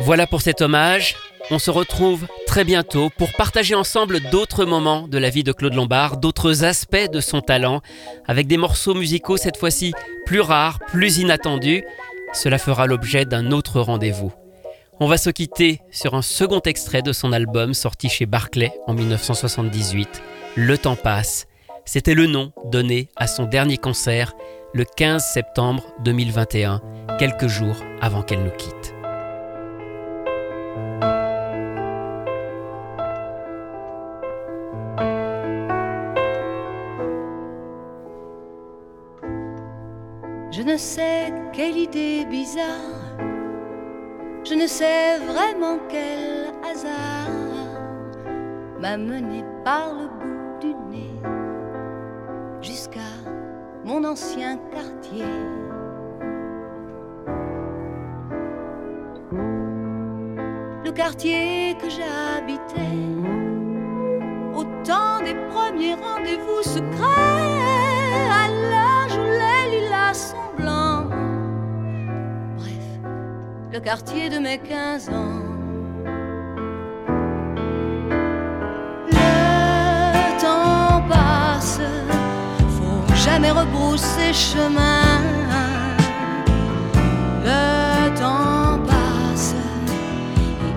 Voilà 0.00 0.26
pour 0.26 0.42
cet 0.42 0.60
hommage. 0.60 1.16
On 1.54 1.58
se 1.58 1.70
retrouve 1.70 2.26
très 2.46 2.64
bientôt 2.64 3.10
pour 3.18 3.30
partager 3.34 3.74
ensemble 3.74 4.20
d'autres 4.30 4.64
moments 4.64 5.06
de 5.06 5.18
la 5.18 5.28
vie 5.28 5.44
de 5.44 5.52
Claude 5.52 5.74
Lombard, 5.74 6.16
d'autres 6.16 6.64
aspects 6.64 7.10
de 7.12 7.20
son 7.20 7.42
talent, 7.42 7.82
avec 8.26 8.46
des 8.46 8.56
morceaux 8.56 8.94
musicaux 8.94 9.36
cette 9.36 9.58
fois-ci 9.58 9.92
plus 10.24 10.40
rares, 10.40 10.78
plus 10.78 11.18
inattendus. 11.18 11.84
Cela 12.32 12.56
fera 12.56 12.86
l'objet 12.86 13.26
d'un 13.26 13.50
autre 13.50 13.82
rendez-vous. 13.82 14.32
On 14.98 15.06
va 15.06 15.18
se 15.18 15.28
quitter 15.28 15.82
sur 15.90 16.14
un 16.14 16.22
second 16.22 16.62
extrait 16.62 17.02
de 17.02 17.12
son 17.12 17.34
album 17.34 17.74
sorti 17.74 18.08
chez 18.08 18.24
Barclay 18.24 18.72
en 18.86 18.94
1978, 18.94 20.22
Le 20.56 20.78
temps 20.78 20.96
passe. 20.96 21.48
C'était 21.84 22.14
le 22.14 22.28
nom 22.28 22.52
donné 22.64 23.10
à 23.16 23.26
son 23.26 23.44
dernier 23.44 23.76
concert 23.76 24.32
le 24.72 24.86
15 24.86 25.22
septembre 25.22 25.84
2021, 26.02 26.80
quelques 27.18 27.48
jours 27.48 27.76
avant 28.00 28.22
qu'elle 28.22 28.42
nous 28.42 28.56
quitte. 28.56 28.91
Je 40.62 40.68
ne 40.68 40.76
sais 40.76 41.32
quelle 41.52 41.76
idée 41.76 42.24
bizarre 42.24 43.18
je 44.44 44.54
ne 44.54 44.68
sais 44.68 45.18
vraiment 45.18 45.76
quel 45.88 46.52
hasard 46.64 47.80
m'a 48.78 48.96
mené 48.96 49.44
par 49.64 49.92
le 49.92 50.06
bout 50.06 50.60
du 50.60 50.74
nez 50.88 51.10
jusqu'à 52.60 53.12
mon 53.84 54.04
ancien 54.04 54.56
quartier. 54.70 55.24
Le 60.84 60.92
quartier 60.92 61.76
que 61.80 61.88
j'habitais 61.90 63.00
au 64.54 64.62
temps 64.84 65.18
des 65.24 65.34
premiers 65.50 65.94
rendez-vous 65.94 66.62
secrets 66.62 67.91
le 73.72 73.80
quartier 73.80 74.28
de 74.28 74.38
mes 74.38 74.58
15 74.58 75.08
ans. 75.08 75.40
Le 79.10 80.40
temps 80.40 81.02
passe, 81.08 81.80
faut 82.68 83.14
jamais 83.14 83.50
rebrousser 83.50 84.32
chemin. 84.34 85.22
Le 87.44 88.14
temps 88.18 88.78
passe 88.86 89.54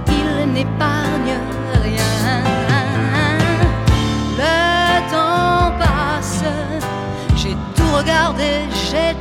et 0.08 0.14
il 0.14 0.54
n'épargne 0.54 1.38
rien. 1.84 2.44
Le 4.38 5.12
temps 5.12 5.74
passe, 5.78 6.44
j'ai 7.36 7.56
tout 7.76 7.92
regardé, 7.98 8.52
j'ai 8.90 9.14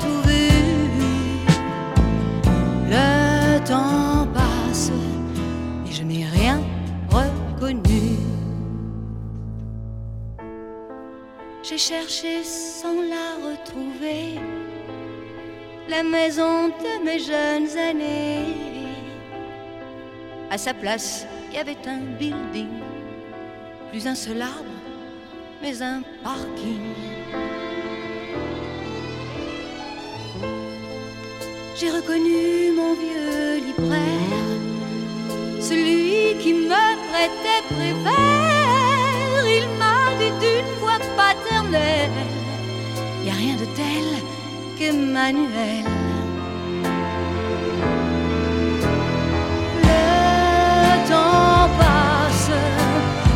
J'ai 11.74 11.94
cherché 11.96 12.44
sans 12.44 13.00
la 13.02 13.34
retrouver 13.48 14.38
la 15.88 16.04
maison 16.04 16.68
de 16.68 17.04
mes 17.04 17.18
jeunes 17.18 17.76
années. 17.76 18.54
À 20.52 20.56
sa 20.56 20.72
place, 20.72 21.26
il 21.50 21.56
y 21.56 21.58
avait 21.58 21.76
un 21.88 21.98
building, 22.16 22.68
plus 23.90 24.06
un 24.06 24.14
seul 24.14 24.40
arbre, 24.40 24.70
mais 25.60 25.82
un 25.82 26.02
parking. 26.22 26.94
j'ai 31.76 31.90
reconnu 31.90 32.70
mon 32.76 32.94
vieux 32.94 33.66
libraire, 33.66 34.48
celui 35.60 36.38
qui 36.38 36.54
me 36.54 36.68
prêtait. 36.68 38.13
qu'Emmanuel. 44.84 45.84
Le 49.82 51.08
temps 51.08 51.68
passe, 51.78 52.50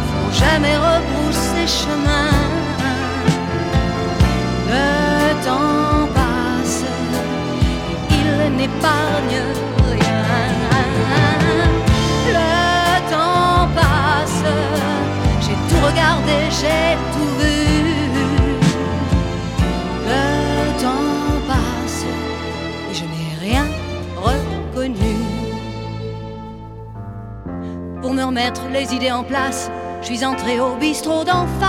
faut 0.08 0.32
jamais 0.42 0.76
rebrousser 0.76 1.66
chemin. 1.66 2.32
Le 4.74 5.44
temps 5.46 6.08
passe, 6.14 6.84
il 8.10 8.56
n'épargne 8.56 9.40
rien. 9.92 10.24
Le 12.38 13.10
temps 13.10 13.68
passe, 13.74 14.44
j'ai 15.40 15.58
tout 15.68 15.80
regardé, 15.86 16.36
j'ai 16.60 16.96
tout 17.14 17.37
me 28.18 28.24
remettre 28.24 28.66
les 28.72 28.92
idées 28.94 29.12
en 29.12 29.22
place, 29.22 29.70
je 30.00 30.06
suis 30.06 30.24
entré 30.24 30.58
au 30.58 30.74
bistrot 30.74 31.22
d'en 31.22 31.46
face 31.60 31.67